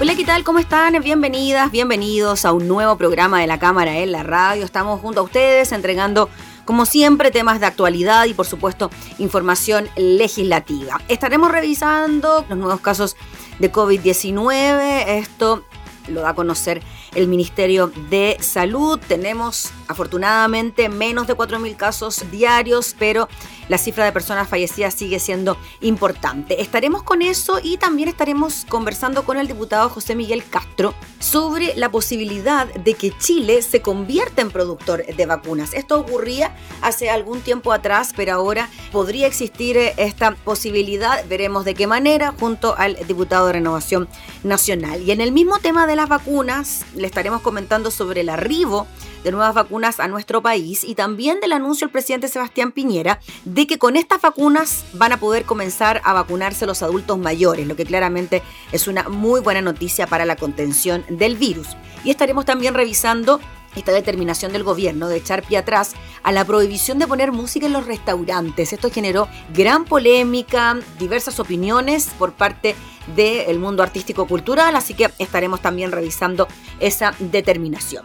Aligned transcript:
Hola, 0.00 0.14
¿qué 0.14 0.24
tal? 0.24 0.44
¿Cómo 0.44 0.60
están? 0.60 0.92
Bienvenidas, 1.02 1.72
bienvenidos 1.72 2.44
a 2.44 2.52
un 2.52 2.68
nuevo 2.68 2.96
programa 2.96 3.40
de 3.40 3.48
la 3.48 3.58
Cámara 3.58 3.98
en 3.98 4.12
la 4.12 4.22
Radio. 4.22 4.64
Estamos 4.64 5.00
junto 5.00 5.18
a 5.18 5.22
ustedes 5.24 5.72
entregando, 5.72 6.30
como 6.64 6.86
siempre, 6.86 7.32
temas 7.32 7.58
de 7.58 7.66
actualidad 7.66 8.26
y, 8.26 8.32
por 8.32 8.46
supuesto, 8.46 8.92
información 9.18 9.88
legislativa. 9.96 11.00
Estaremos 11.08 11.50
revisando 11.50 12.46
los 12.48 12.56
nuevos 12.56 12.80
casos 12.80 13.16
de 13.58 13.72
COVID-19. 13.72 15.04
Esto 15.18 15.64
lo 16.06 16.20
da 16.20 16.28
a 16.28 16.34
conocer 16.34 16.80
el 17.16 17.26
Ministerio 17.26 17.90
de 18.08 18.36
Salud. 18.38 19.00
Tenemos 19.08 19.72
afortunadamente 19.88 20.88
menos 20.88 21.26
de 21.26 21.36
4.000 21.36 21.74
casos 21.74 22.24
diarios, 22.30 22.94
pero 22.96 23.28
la 23.68 23.78
cifra 23.78 24.04
de 24.04 24.12
personas 24.12 24.48
fallecidas 24.48 24.94
sigue 24.94 25.18
siendo 25.18 25.58
importante. 25.80 26.60
Estaremos 26.60 27.02
con 27.02 27.22
eso 27.22 27.60
y 27.62 27.76
también 27.76 28.08
estaremos 28.08 28.66
conversando 28.68 29.24
con 29.24 29.38
el 29.38 29.46
diputado 29.46 29.88
José 29.88 30.14
Miguel 30.14 30.44
Castro 30.48 30.94
sobre 31.18 31.74
la 31.76 31.90
posibilidad 31.90 32.66
de 32.66 32.94
que 32.94 33.16
Chile 33.18 33.62
se 33.62 33.82
convierta 33.82 34.42
en 34.42 34.50
productor 34.50 35.04
de 35.04 35.26
vacunas. 35.26 35.74
Esto 35.74 36.00
ocurría 36.00 36.56
hace 36.82 37.10
algún 37.10 37.40
tiempo 37.40 37.72
atrás, 37.72 38.12
pero 38.16 38.34
ahora 38.34 38.68
podría 38.92 39.26
existir 39.26 39.76
esta 39.76 40.34
posibilidad. 40.34 41.24
Veremos 41.28 41.64
de 41.64 41.74
qué 41.74 41.86
manera 41.86 42.34
junto 42.38 42.76
al 42.76 42.96
diputado 43.06 43.46
de 43.46 43.54
Renovación 43.54 44.08
Nacional. 44.44 45.02
Y 45.02 45.10
en 45.10 45.20
el 45.20 45.32
mismo 45.32 45.58
tema 45.58 45.86
de 45.86 45.96
las 45.96 46.08
vacunas, 46.08 46.84
le 46.94 47.06
estaremos 47.06 47.42
comentando 47.42 47.90
sobre 47.90 48.22
el 48.22 48.28
arribo 48.28 48.86
de 49.24 49.32
nuevas 49.32 49.54
vacunas 49.54 50.00
a 50.00 50.08
nuestro 50.08 50.42
país 50.42 50.84
y 50.84 50.94
también 50.94 51.40
del 51.40 51.52
anuncio 51.52 51.86
del 51.86 51.92
presidente 51.92 52.28
Sebastián 52.28 52.72
Piñera 52.72 53.20
de 53.44 53.66
que 53.66 53.78
con 53.78 53.96
estas 53.96 54.20
vacunas 54.20 54.84
van 54.94 55.12
a 55.12 55.20
poder 55.20 55.44
comenzar 55.44 56.00
a 56.04 56.12
vacunarse 56.12 56.66
los 56.66 56.82
adultos 56.82 57.18
mayores, 57.18 57.66
lo 57.66 57.76
que 57.76 57.84
claramente 57.84 58.42
es 58.72 58.88
una 58.88 59.08
muy 59.08 59.40
buena 59.40 59.62
noticia 59.62 60.06
para 60.06 60.24
la 60.24 60.36
contención 60.36 61.04
del 61.08 61.36
virus. 61.36 61.68
Y 62.04 62.10
estaremos 62.10 62.44
también 62.44 62.74
revisando 62.74 63.40
esta 63.76 63.92
determinación 63.92 64.52
del 64.52 64.64
gobierno 64.64 65.08
de 65.08 65.18
echar 65.18 65.42
pie 65.42 65.58
atrás 65.58 65.92
a 66.22 66.32
la 66.32 66.44
prohibición 66.44 66.98
de 66.98 67.06
poner 67.06 67.32
música 67.32 67.66
en 67.66 67.72
los 67.72 67.86
restaurantes. 67.86 68.72
Esto 68.72 68.90
generó 68.90 69.28
gran 69.54 69.84
polémica, 69.84 70.78
diversas 70.98 71.38
opiniones 71.40 72.08
por 72.18 72.32
parte 72.32 72.74
del 73.14 73.58
mundo 73.58 73.82
artístico-cultural, 73.82 74.76
así 74.76 74.94
que 74.94 75.10
estaremos 75.18 75.60
también 75.60 75.92
revisando 75.92 76.48
esa 76.80 77.14
determinación. 77.18 78.04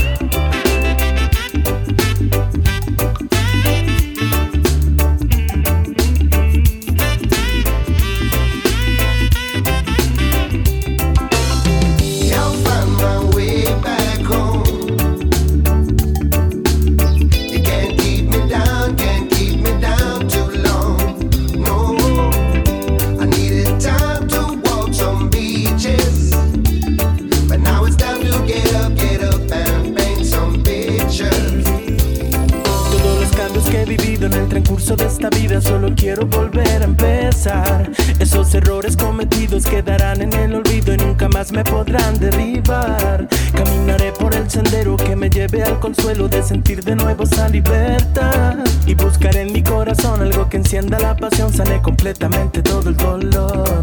de 34.89 35.05
esta 35.05 35.29
vida 35.29 35.61
Solo 35.61 35.93
quiero 35.95 36.25
volver 36.25 36.81
a 36.81 36.85
empezar. 36.85 37.89
Esos 38.19 38.53
errores 38.55 38.97
cometidos 38.97 39.65
quedarán 39.65 40.21
en 40.21 40.33
el 40.33 40.55
olvido 40.55 40.93
Y 40.93 40.97
nunca 40.97 41.29
más 41.29 41.51
me 41.51 41.63
podrán 41.63 42.19
derribar. 42.19 43.27
Caminaré 43.53 44.11
por 44.11 44.33
el 44.33 44.49
sendero 44.49 44.97
que 44.97 45.15
me 45.15 45.29
lleve 45.29 45.63
al 45.63 45.79
consuelo 45.79 46.27
De 46.27 46.41
sentir 46.41 46.83
de 46.83 46.95
nuevo 46.95 47.23
esa 47.23 47.47
libertad. 47.47 48.57
Y 48.87 48.95
buscaré 48.95 49.41
en 49.41 49.53
mi 49.53 49.61
corazón 49.61 50.21
algo 50.21 50.49
que 50.49 50.57
encienda 50.57 50.99
la 50.99 51.15
pasión 51.15 51.53
Sane 51.53 51.81
completamente 51.81 52.61
todo 52.63 52.89
el 52.89 52.97
dolor. 52.97 53.81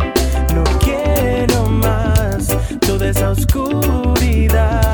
No 0.52 0.64
quiero 0.80 1.66
más 1.68 2.48
toda 2.80 3.08
esa 3.08 3.30
oscuridad 3.30 4.87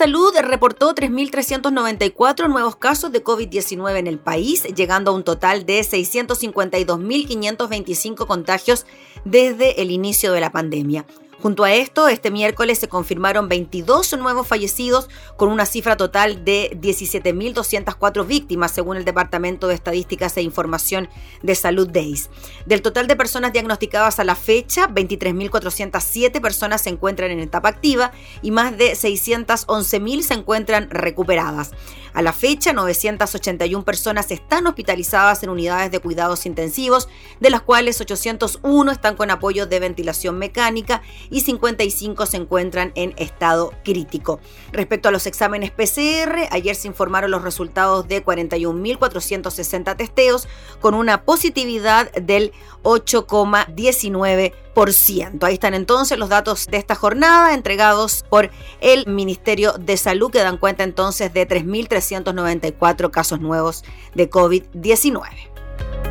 Salud 0.00 0.32
reportó 0.40 0.94
3.394 0.94 2.48
nuevos 2.48 2.76
casos 2.76 3.12
de 3.12 3.22
COVID-19 3.22 3.98
en 3.98 4.06
el 4.06 4.18
país, 4.18 4.62
llegando 4.74 5.10
a 5.10 5.14
un 5.14 5.24
total 5.24 5.66
de 5.66 5.80
652.525 5.80 8.26
contagios 8.26 8.86
desde 9.26 9.82
el 9.82 9.90
inicio 9.90 10.32
de 10.32 10.40
la 10.40 10.52
pandemia. 10.52 11.04
Junto 11.42 11.64
a 11.64 11.72
esto, 11.72 12.06
este 12.08 12.30
miércoles 12.30 12.78
se 12.78 12.88
confirmaron 12.88 13.48
22 13.48 14.18
nuevos 14.18 14.46
fallecidos 14.46 15.08
con 15.38 15.48
una 15.48 15.64
cifra 15.64 15.96
total 15.96 16.44
de 16.44 16.76
17.204 16.78 18.26
víctimas, 18.26 18.72
según 18.72 18.98
el 18.98 19.06
Departamento 19.06 19.66
de 19.66 19.74
Estadísticas 19.74 20.36
e 20.36 20.42
Información 20.42 21.08
de 21.42 21.54
Salud 21.54 21.88
DEIS. 21.88 22.28
Del 22.66 22.82
total 22.82 23.06
de 23.06 23.16
personas 23.16 23.54
diagnosticadas 23.54 24.18
a 24.18 24.24
la 24.24 24.34
fecha, 24.34 24.86
23.407 24.88 26.42
personas 26.42 26.82
se 26.82 26.90
encuentran 26.90 27.30
en 27.30 27.40
etapa 27.40 27.70
activa 27.70 28.12
y 28.42 28.50
más 28.50 28.76
de 28.76 28.92
611.000 28.92 30.22
se 30.22 30.34
encuentran 30.34 30.90
recuperadas. 30.90 31.70
A 32.12 32.22
la 32.22 32.32
fecha, 32.32 32.72
981 32.72 33.84
personas 33.84 34.30
están 34.30 34.66
hospitalizadas 34.66 35.42
en 35.42 35.50
unidades 35.50 35.92
de 35.92 36.00
cuidados 36.00 36.44
intensivos, 36.44 37.08
de 37.38 37.50
las 37.50 37.62
cuales 37.62 38.00
801 38.00 38.90
están 38.90 39.16
con 39.16 39.30
apoyo 39.30 39.66
de 39.66 39.78
ventilación 39.78 40.36
mecánica 40.36 41.02
y 41.30 41.40
55 41.40 42.26
se 42.26 42.36
encuentran 42.36 42.92
en 42.94 43.14
estado 43.16 43.72
crítico. 43.84 44.40
Respecto 44.72 45.08
a 45.08 45.12
los 45.12 45.26
exámenes 45.26 45.70
PCR, 45.70 46.48
ayer 46.50 46.74
se 46.74 46.88
informaron 46.88 47.30
los 47.30 47.42
resultados 47.42 48.08
de 48.08 48.24
41.460 48.24 49.96
testeos 49.96 50.48
con 50.80 50.94
una 50.94 51.24
positividad 51.24 52.10
del 52.12 52.52
8,19%. 52.82 55.44
Ahí 55.44 55.54
están 55.54 55.74
entonces 55.74 56.18
los 56.18 56.28
datos 56.28 56.66
de 56.66 56.76
esta 56.78 56.94
jornada 56.94 57.54
entregados 57.54 58.24
por 58.28 58.50
el 58.80 59.06
Ministerio 59.06 59.72
de 59.74 59.96
Salud 59.96 60.30
que 60.30 60.38
dan 60.38 60.58
cuenta 60.58 60.84
entonces 60.84 61.32
de 61.32 61.48
3.394 61.48 63.10
casos 63.10 63.40
nuevos 63.40 63.82
de 64.14 64.30
COVID-19. 64.30 66.09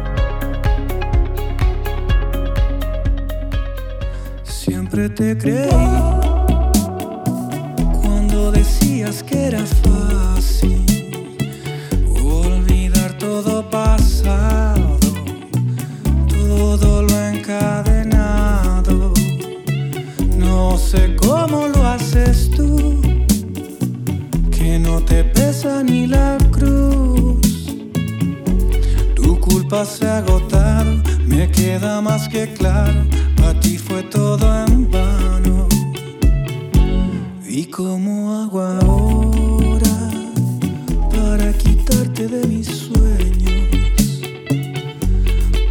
Siempre 4.92 5.10
te 5.10 5.38
creí 5.38 5.70
cuando 8.02 8.52
decías 8.52 9.22
que 9.22 9.46
era 9.50 9.64
fácil 9.84 10.84
olvidar 12.20 13.16
todo 13.20 13.70
pasado, 13.70 14.98
todo 16.28 17.04
lo 17.04 17.20
encadenado. 17.28 19.14
No 20.36 20.76
sé 20.76 21.16
cómo 21.18 21.68
lo 21.68 21.86
haces 21.86 22.50
tú, 22.50 23.00
que 24.50 24.80
no 24.80 25.04
te 25.04 25.24
pesa 25.24 25.84
ni 25.84 26.08
la 26.08 26.36
cruz. 26.50 27.76
Tu 29.14 29.40
culpa 29.40 29.86
se 29.86 30.08
ha 30.08 30.18
agotado, 30.18 30.96
me 31.28 31.52
queda 31.52 32.02
más 32.02 32.28
que 32.28 32.52
claro, 32.54 33.04
todo 34.04 34.66
en 34.66 34.90
vano. 34.90 35.68
¿Y 37.48 37.66
cómo 37.66 38.34
hago 38.36 38.62
ahora 38.62 40.12
para 41.12 41.52
quitarte 41.54 42.28
de 42.28 42.48
mis 42.48 42.68
sueños? 42.68 44.22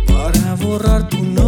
Para 0.06 0.54
borrar 0.56 1.08
tu 1.08 1.22
nombre 1.22 1.47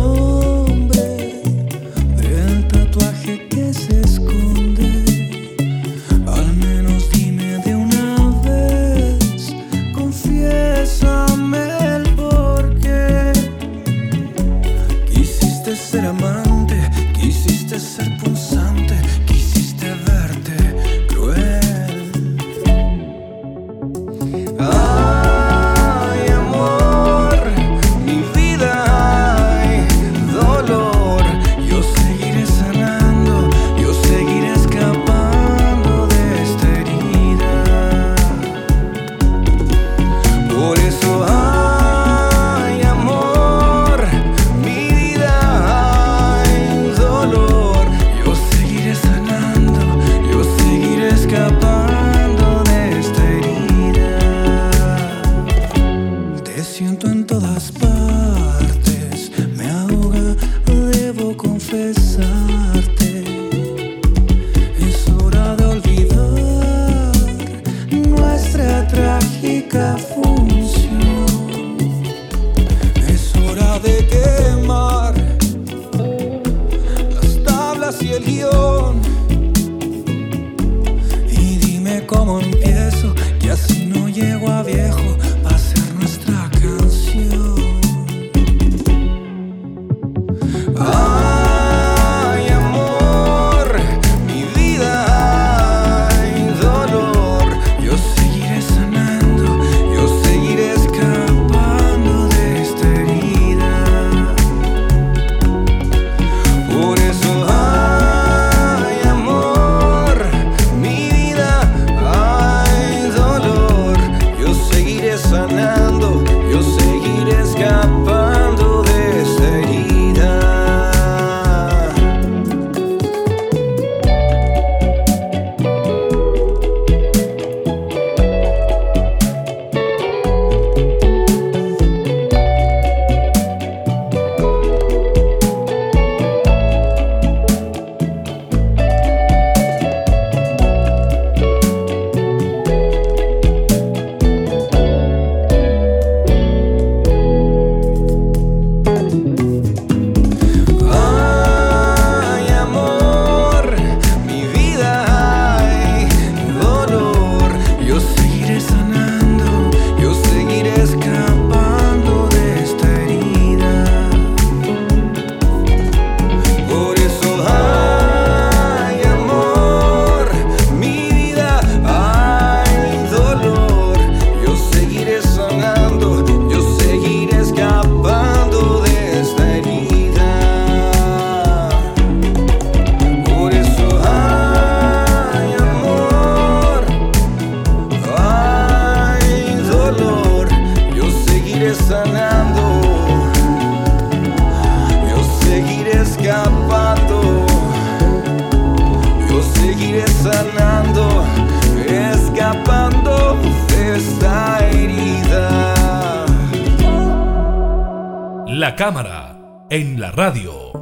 en 209.71 210.01
la 210.01 210.11
radio. 210.11 210.73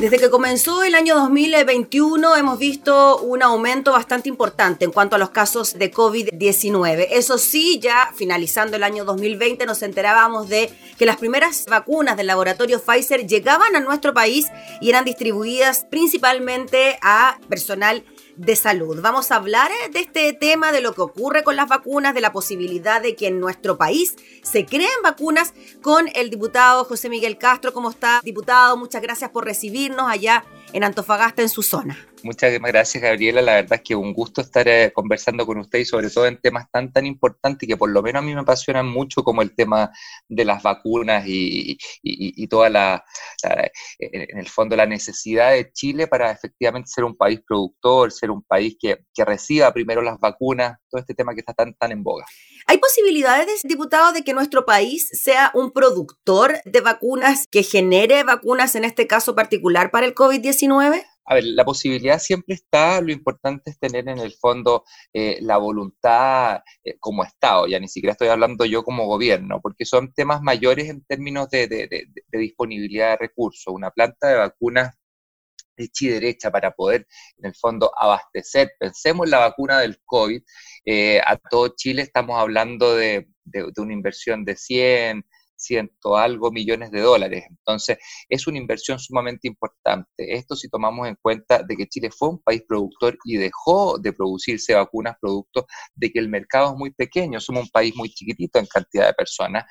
Desde 0.00 0.18
que 0.18 0.30
comenzó 0.30 0.82
el 0.82 0.96
año 0.96 1.14
2021 1.14 2.34
hemos 2.34 2.58
visto 2.58 3.20
un 3.20 3.44
aumento 3.44 3.92
bastante 3.92 4.28
importante 4.28 4.84
en 4.84 4.90
cuanto 4.90 5.14
a 5.14 5.18
los 5.20 5.30
casos 5.30 5.78
de 5.78 5.92
COVID-19. 5.92 7.06
Eso 7.10 7.38
sí, 7.38 7.78
ya 7.78 8.12
finalizando 8.16 8.76
el 8.76 8.82
año 8.82 9.04
2020 9.04 9.64
nos 9.64 9.82
enterábamos 9.82 10.48
de 10.48 10.72
que 10.98 11.06
las 11.06 11.18
primeras 11.18 11.64
vacunas 11.66 12.16
del 12.16 12.26
laboratorio 12.26 12.80
Pfizer 12.80 13.28
llegaban 13.28 13.76
a 13.76 13.80
nuestro 13.80 14.12
país 14.12 14.48
y 14.80 14.88
eran 14.88 15.04
distribuidas 15.04 15.86
principalmente 15.88 16.98
a 17.00 17.38
personal 17.48 18.02
de 18.38 18.56
salud. 18.56 19.00
Vamos 19.02 19.30
a 19.30 19.36
hablar 19.36 19.70
eh, 19.70 19.90
de 19.90 20.00
este 20.00 20.32
tema, 20.32 20.72
de 20.72 20.80
lo 20.80 20.94
que 20.94 21.02
ocurre 21.02 21.42
con 21.42 21.56
las 21.56 21.68
vacunas, 21.68 22.14
de 22.14 22.20
la 22.20 22.32
posibilidad 22.32 23.02
de 23.02 23.16
que 23.16 23.26
en 23.26 23.40
nuestro 23.40 23.76
país 23.76 24.16
se 24.42 24.64
creen 24.64 24.88
vacunas 25.02 25.52
con 25.82 26.08
el 26.14 26.30
diputado 26.30 26.84
José 26.84 27.08
Miguel 27.08 27.36
Castro. 27.36 27.72
¿Cómo 27.72 27.90
está, 27.90 28.20
diputado? 28.22 28.76
Muchas 28.76 29.02
gracias 29.02 29.30
por 29.30 29.44
recibirnos 29.44 30.08
allá 30.08 30.44
en 30.72 30.84
Antofagasta, 30.84 31.42
en 31.42 31.48
su 31.48 31.62
zona. 31.62 32.07
Muchas 32.22 32.52
gracias, 32.58 33.02
Gabriela. 33.02 33.42
La 33.42 33.54
verdad 33.56 33.74
es 33.74 33.82
que 33.82 33.94
un 33.94 34.12
gusto 34.12 34.40
estar 34.40 34.66
eh, 34.66 34.92
conversando 34.92 35.46
con 35.46 35.58
usted 35.58 35.78
y 35.78 35.84
sobre 35.84 36.10
todo 36.10 36.26
en 36.26 36.40
temas 36.40 36.70
tan, 36.70 36.92
tan 36.92 37.06
importantes 37.06 37.68
que 37.68 37.76
por 37.76 37.90
lo 37.90 38.02
menos 38.02 38.22
a 38.22 38.24
mí 38.24 38.34
me 38.34 38.40
apasionan 38.40 38.88
mucho 38.88 39.22
como 39.22 39.42
el 39.42 39.54
tema 39.54 39.90
de 40.28 40.44
las 40.44 40.62
vacunas 40.62 41.24
y, 41.26 41.78
toda 42.48 42.70
la, 42.70 43.04
en 43.98 44.38
el 44.38 44.48
fondo, 44.48 44.74
la 44.74 44.86
necesidad 44.86 45.52
de 45.52 45.70
Chile 45.72 46.06
para 46.06 46.30
efectivamente 46.30 46.88
ser 46.88 47.04
un 47.04 47.16
país 47.16 47.40
productor, 47.46 48.10
ser 48.10 48.30
un 48.30 48.42
país 48.42 48.76
que, 48.80 49.04
que 49.12 49.24
reciba 49.24 49.72
primero 49.72 50.00
las 50.00 50.18
vacunas, 50.18 50.78
todo 50.88 51.00
este 51.00 51.14
tema 51.14 51.34
que 51.34 51.40
está 51.40 51.52
tan, 51.52 51.74
tan 51.74 51.92
en 51.92 52.02
boga. 52.02 52.24
¿Hay 52.66 52.78
posibilidades, 52.78 53.62
diputado, 53.64 54.12
de 54.12 54.24
que 54.24 54.34
nuestro 54.34 54.66
país 54.66 55.08
sea 55.12 55.50
un 55.54 55.72
productor 55.72 56.60
de 56.64 56.80
vacunas 56.80 57.46
que 57.50 57.62
genere 57.62 58.22
vacunas, 58.24 58.74
en 58.74 58.84
este 58.84 59.06
caso 59.06 59.34
particular, 59.34 59.90
para 59.90 60.06
el 60.06 60.14
COVID-19? 60.14 61.02
A 61.30 61.34
ver, 61.34 61.44
la 61.44 61.64
posibilidad 61.64 62.18
siempre 62.18 62.54
está, 62.54 63.02
lo 63.02 63.12
importante 63.12 63.70
es 63.70 63.78
tener 63.78 64.08
en 64.08 64.18
el 64.18 64.32
fondo 64.32 64.84
eh, 65.12 65.38
la 65.42 65.58
voluntad 65.58 66.62
eh, 66.82 66.96
como 66.98 67.22
Estado, 67.22 67.66
ya 67.66 67.78
ni 67.78 67.86
siquiera 67.86 68.12
estoy 68.12 68.28
hablando 68.28 68.64
yo 68.64 68.82
como 68.82 69.06
gobierno, 69.06 69.60
porque 69.60 69.84
son 69.84 70.14
temas 70.14 70.40
mayores 70.40 70.88
en 70.88 71.04
términos 71.04 71.50
de, 71.50 72.08
disponibilidad 72.32 73.10
de 73.10 73.16
recursos. 73.18 73.74
Una 73.74 73.90
planta 73.90 74.28
de 74.28 74.36
vacunas 74.36 74.94
hecha 75.76 76.06
y 76.06 76.08
derecha 76.08 76.50
para 76.50 76.70
poder, 76.70 77.06
en 77.36 77.44
el 77.46 77.54
fondo, 77.54 77.92
abastecer. 77.94 78.72
Pensemos 78.78 79.26
en 79.26 79.30
la 79.32 79.38
vacuna 79.40 79.80
del 79.80 80.00
COVID. 80.06 80.42
Eh, 80.86 81.20
a 81.20 81.36
todo 81.36 81.74
Chile 81.76 82.02
estamos 82.02 82.38
hablando 82.38 82.96
de, 82.96 83.28
de, 83.44 83.70
de, 83.74 83.82
una 83.82 83.92
inversión 83.92 84.46
de 84.46 84.56
100, 84.56 85.24
ciento 85.58 86.16
algo 86.16 86.50
millones 86.50 86.90
de 86.90 87.00
dólares. 87.00 87.44
Entonces, 87.50 87.98
es 88.28 88.46
una 88.46 88.58
inversión 88.58 88.98
sumamente 88.98 89.48
importante. 89.48 90.34
Esto 90.34 90.56
si 90.56 90.68
tomamos 90.68 91.08
en 91.08 91.16
cuenta 91.20 91.62
de 91.62 91.76
que 91.76 91.86
Chile 91.86 92.10
fue 92.10 92.30
un 92.30 92.38
país 92.42 92.62
productor 92.66 93.18
y 93.24 93.36
dejó 93.36 93.98
de 93.98 94.12
producirse 94.12 94.74
vacunas 94.74 95.16
producto 95.20 95.66
de 95.94 96.10
que 96.10 96.18
el 96.18 96.28
mercado 96.28 96.72
es 96.72 96.78
muy 96.78 96.90
pequeño, 96.92 97.40
somos 97.40 97.64
un 97.64 97.70
país 97.70 97.94
muy 97.96 98.10
chiquitito 98.10 98.58
en 98.58 98.66
cantidad 98.66 99.06
de 99.08 99.14
personas, 99.14 99.64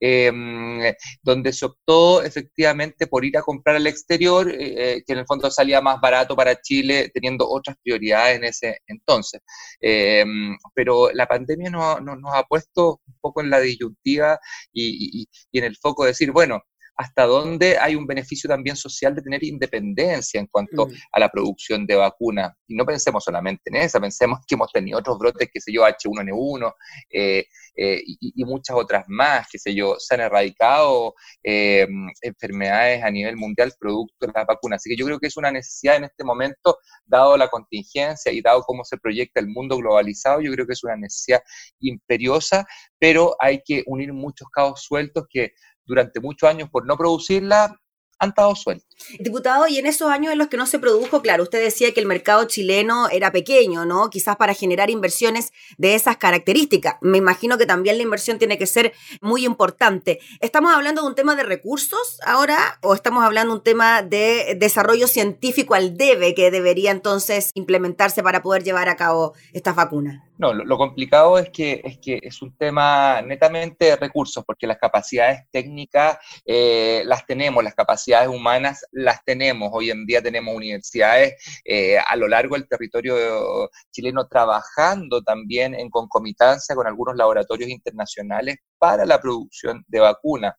em, 0.00 0.80
donde 1.22 1.52
se 1.52 1.66
optó 1.66 2.22
efectivamente 2.22 3.06
por 3.06 3.24
ir 3.24 3.36
a 3.38 3.42
comprar 3.42 3.76
al 3.76 3.86
exterior, 3.86 4.50
eh, 4.50 5.02
que 5.06 5.12
en 5.12 5.20
el 5.20 5.26
fondo 5.26 5.50
salía 5.50 5.80
más 5.80 6.00
barato 6.00 6.34
para 6.36 6.60
Chile, 6.60 7.10
teniendo 7.12 7.48
otras 7.48 7.76
prioridades 7.82 8.36
en 8.36 8.44
ese 8.44 8.78
entonces. 8.86 9.40
Em, 9.80 10.56
pero 10.74 11.10
la 11.12 11.26
pandemia 11.26 11.70
nos, 11.70 12.02
nos, 12.02 12.34
ha 12.34 12.44
puesto 12.44 13.00
un 13.06 13.14
poco 13.20 13.40
en 13.42 13.50
la 13.50 13.60
disyuntiva 13.60 14.38
y 14.72 15.28
en 15.58 15.64
el 15.64 15.76
foco 15.76 16.04
decir, 16.04 16.32
bueno, 16.32 16.62
hasta 16.96 17.26
dónde 17.26 17.78
hay 17.78 17.94
un 17.94 18.06
beneficio 18.06 18.48
también 18.48 18.76
social 18.76 19.14
de 19.14 19.22
tener 19.22 19.42
independencia 19.44 20.40
en 20.40 20.46
cuanto 20.46 20.86
mm. 20.86 20.92
a 21.12 21.20
la 21.20 21.28
producción 21.28 21.86
de 21.86 21.96
vacunas. 21.96 22.52
Y 22.66 22.76
no 22.76 22.84
pensemos 22.86 23.24
solamente 23.24 23.62
en 23.66 23.76
esa, 23.76 24.00
pensemos 24.00 24.40
que 24.46 24.54
hemos 24.54 24.70
tenido 24.72 24.98
otros 24.98 25.18
brotes, 25.18 25.48
qué 25.52 25.60
sé 25.60 25.72
yo, 25.72 25.82
H1N1 25.82 26.74
eh, 27.10 27.44
eh, 27.76 28.02
y, 28.04 28.44
muchas 28.44 28.76
otras 28.76 29.04
más, 29.08 29.48
qué 29.50 29.58
sé 29.58 29.74
yo, 29.74 29.96
se 29.98 30.14
han 30.14 30.20
erradicado 30.20 31.14
eh, 31.42 31.86
enfermedades 32.20 33.02
a 33.02 33.10
nivel 33.10 33.36
mundial 33.36 33.72
producto 33.78 34.26
de 34.26 34.32
las 34.34 34.46
vacunas. 34.46 34.76
Así 34.76 34.90
que 34.90 34.96
yo 34.96 35.06
creo 35.06 35.18
que 35.18 35.26
es 35.26 35.36
una 35.36 35.50
necesidad 35.50 35.96
en 35.96 36.04
este 36.04 36.24
momento, 36.24 36.78
dado 37.04 37.36
la 37.36 37.48
contingencia 37.48 38.30
y 38.30 38.40
dado 38.40 38.62
cómo 38.62 38.84
se 38.84 38.98
proyecta 38.98 39.40
el 39.40 39.48
mundo 39.48 39.76
globalizado, 39.76 40.40
yo 40.40 40.52
creo 40.52 40.66
que 40.66 40.74
es 40.74 40.84
una 40.84 40.96
necesidad 40.96 41.42
imperiosa, 41.80 42.64
pero 42.98 43.34
hay 43.40 43.62
que 43.64 43.82
unir 43.86 44.12
muchos 44.12 44.48
cabos 44.50 44.82
sueltos 44.82 45.24
que 45.28 45.52
durante 45.84 46.20
muchos 46.20 46.48
años 46.48 46.68
por 46.70 46.86
no 46.86 46.96
producirla 46.96 47.78
han 48.18 48.30
estado 48.30 48.54
sueltos. 48.54 48.86
Diputado, 49.18 49.66
y 49.66 49.78
en 49.78 49.86
esos 49.86 50.10
años 50.10 50.32
en 50.32 50.38
los 50.38 50.48
que 50.48 50.56
no 50.56 50.66
se 50.66 50.78
produjo, 50.78 51.20
claro, 51.20 51.42
usted 51.42 51.62
decía 51.62 51.92
que 51.92 52.00
el 52.00 52.06
mercado 52.06 52.44
chileno 52.44 53.08
era 53.08 53.32
pequeño, 53.32 53.84
¿no? 53.84 54.10
Quizás 54.10 54.36
para 54.36 54.54
generar 54.54 54.90
inversiones 54.90 55.52
de 55.78 55.94
esas 55.94 56.16
características. 56.16 56.96
Me 57.00 57.18
imagino 57.18 57.58
que 57.58 57.66
también 57.66 57.96
la 57.96 58.02
inversión 58.02 58.38
tiene 58.38 58.58
que 58.58 58.66
ser 58.66 58.92
muy 59.20 59.44
importante. 59.44 60.20
¿Estamos 60.40 60.72
hablando 60.72 61.02
de 61.02 61.08
un 61.08 61.14
tema 61.14 61.34
de 61.36 61.42
recursos 61.42 62.18
ahora 62.24 62.78
o 62.82 62.94
estamos 62.94 63.24
hablando 63.24 63.52
de 63.52 63.58
un 63.58 63.64
tema 63.64 64.02
de 64.02 64.56
desarrollo 64.58 65.06
científico 65.06 65.74
al 65.74 65.96
debe 65.96 66.34
que 66.34 66.50
debería 66.50 66.90
entonces 66.90 67.50
implementarse 67.54 68.22
para 68.22 68.42
poder 68.42 68.62
llevar 68.62 68.88
a 68.88 68.96
cabo 68.96 69.34
estas 69.52 69.74
vacunas? 69.74 70.22
No, 70.36 70.52
lo, 70.52 70.76
complicado 70.76 71.38
es 71.38 71.48
que, 71.50 71.80
es 71.84 71.98
que 71.98 72.18
es 72.20 72.42
un 72.42 72.56
tema 72.56 73.22
netamente 73.22 73.84
de 73.84 73.96
recursos, 73.96 74.44
porque 74.44 74.66
las 74.66 74.78
capacidades 74.78 75.42
técnicas 75.52 76.18
eh, 76.44 77.02
las 77.06 77.24
tenemos, 77.24 77.62
las 77.62 77.74
capacidades 77.74 78.28
humanas 78.28 78.84
las 78.90 79.24
tenemos. 79.24 79.70
Hoy 79.72 79.90
en 79.90 80.04
día 80.06 80.20
tenemos 80.20 80.52
universidades 80.54 81.34
eh, 81.64 81.98
a 81.98 82.16
lo 82.16 82.26
largo 82.26 82.56
del 82.56 82.66
territorio 82.66 83.70
chileno 83.92 84.26
trabajando 84.26 85.22
también 85.22 85.72
en 85.74 85.88
concomitancia 85.88 86.74
con 86.74 86.88
algunos 86.88 87.14
laboratorios 87.16 87.70
internacionales 87.70 88.56
para 88.84 89.06
la 89.06 89.18
producción 89.18 89.82
de 89.88 89.98
vacunas. 89.98 90.52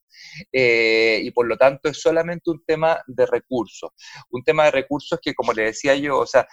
Eh, 0.51 1.19
y 1.21 1.29
por 1.29 1.45
lo 1.45 1.57
tanto 1.57 1.89
es 1.89 2.01
solamente 2.01 2.49
un 2.49 2.65
tema 2.65 2.99
de 3.05 3.27
recursos. 3.27 3.91
Un 4.31 4.43
tema 4.43 4.63
de 4.63 4.71
recursos 4.71 5.19
que, 5.21 5.35
como 5.35 5.53
le 5.53 5.65
decía 5.65 5.93
yo, 5.95 6.17
o 6.17 6.25
sea, 6.25 6.47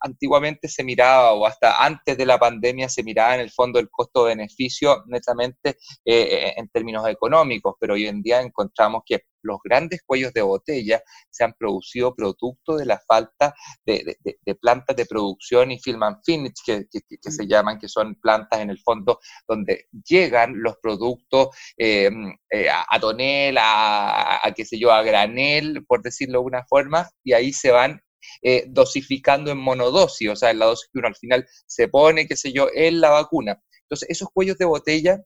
antiguamente 0.00 0.66
se 0.66 0.82
miraba, 0.82 1.32
o 1.34 1.46
hasta 1.46 1.84
antes 1.84 2.18
de 2.18 2.26
la 2.26 2.40
pandemia 2.40 2.88
se 2.88 3.04
miraba 3.04 3.36
en 3.36 3.42
el 3.42 3.52
fondo 3.52 3.78
el 3.78 3.88
costo-beneficio 3.88 5.04
netamente 5.06 5.76
eh, 6.04 6.54
en 6.56 6.68
términos 6.70 7.06
económicos, 7.06 7.76
pero 7.78 7.94
hoy 7.94 8.08
en 8.08 8.20
día 8.20 8.40
encontramos 8.40 9.02
que 9.06 9.20
los 9.44 9.58
grandes 9.62 10.02
cuellos 10.04 10.32
de 10.32 10.42
botella 10.42 11.02
se 11.30 11.44
han 11.44 11.54
producido 11.54 12.14
producto 12.14 12.76
de 12.76 12.86
la 12.86 13.00
falta 13.06 13.54
de, 13.84 14.16
plantas 14.60 14.96
de 14.96 15.06
producción 15.06 15.70
y 15.70 15.78
film 15.78 16.02
and 16.02 16.18
finish, 16.24 16.54
que, 16.64 16.86
se 17.20 17.46
llaman, 17.46 17.78
que 17.78 17.88
son 17.88 18.14
plantas 18.16 18.60
en 18.60 18.70
el 18.70 18.80
fondo 18.80 19.20
donde 19.46 19.86
llegan 20.04 20.54
los 20.62 20.76
productos 20.82 21.48
eh, 21.76 22.10
eh, 22.50 22.68
a, 22.68 23.00
tonel, 23.00 23.56
a, 23.58 24.40
qué 24.56 24.64
sé 24.64 24.78
yo, 24.78 24.92
a 24.92 25.02
granel, 25.02 25.84
por 25.86 26.02
decirlo 26.02 26.40
de 26.40 26.46
una 26.46 26.64
forma, 26.66 27.08
y 27.22 27.32
ahí 27.32 27.52
se 27.52 27.70
van 27.70 28.00
eh, 28.42 28.64
dosificando 28.68 29.50
en 29.50 29.58
monodosis, 29.58 30.30
o 30.30 30.36
sea, 30.36 30.50
en 30.50 30.58
la 30.58 30.66
dosis 30.66 30.88
que 30.92 30.98
uno 30.98 31.08
al 31.08 31.16
final 31.16 31.46
se 31.66 31.88
pone, 31.88 32.26
qué 32.26 32.36
sé 32.36 32.52
yo, 32.52 32.68
en 32.74 33.00
la 33.00 33.10
vacuna. 33.10 33.60
Entonces, 33.82 34.08
esos 34.08 34.28
cuellos 34.32 34.56
de 34.58 34.64
botella 34.64 35.22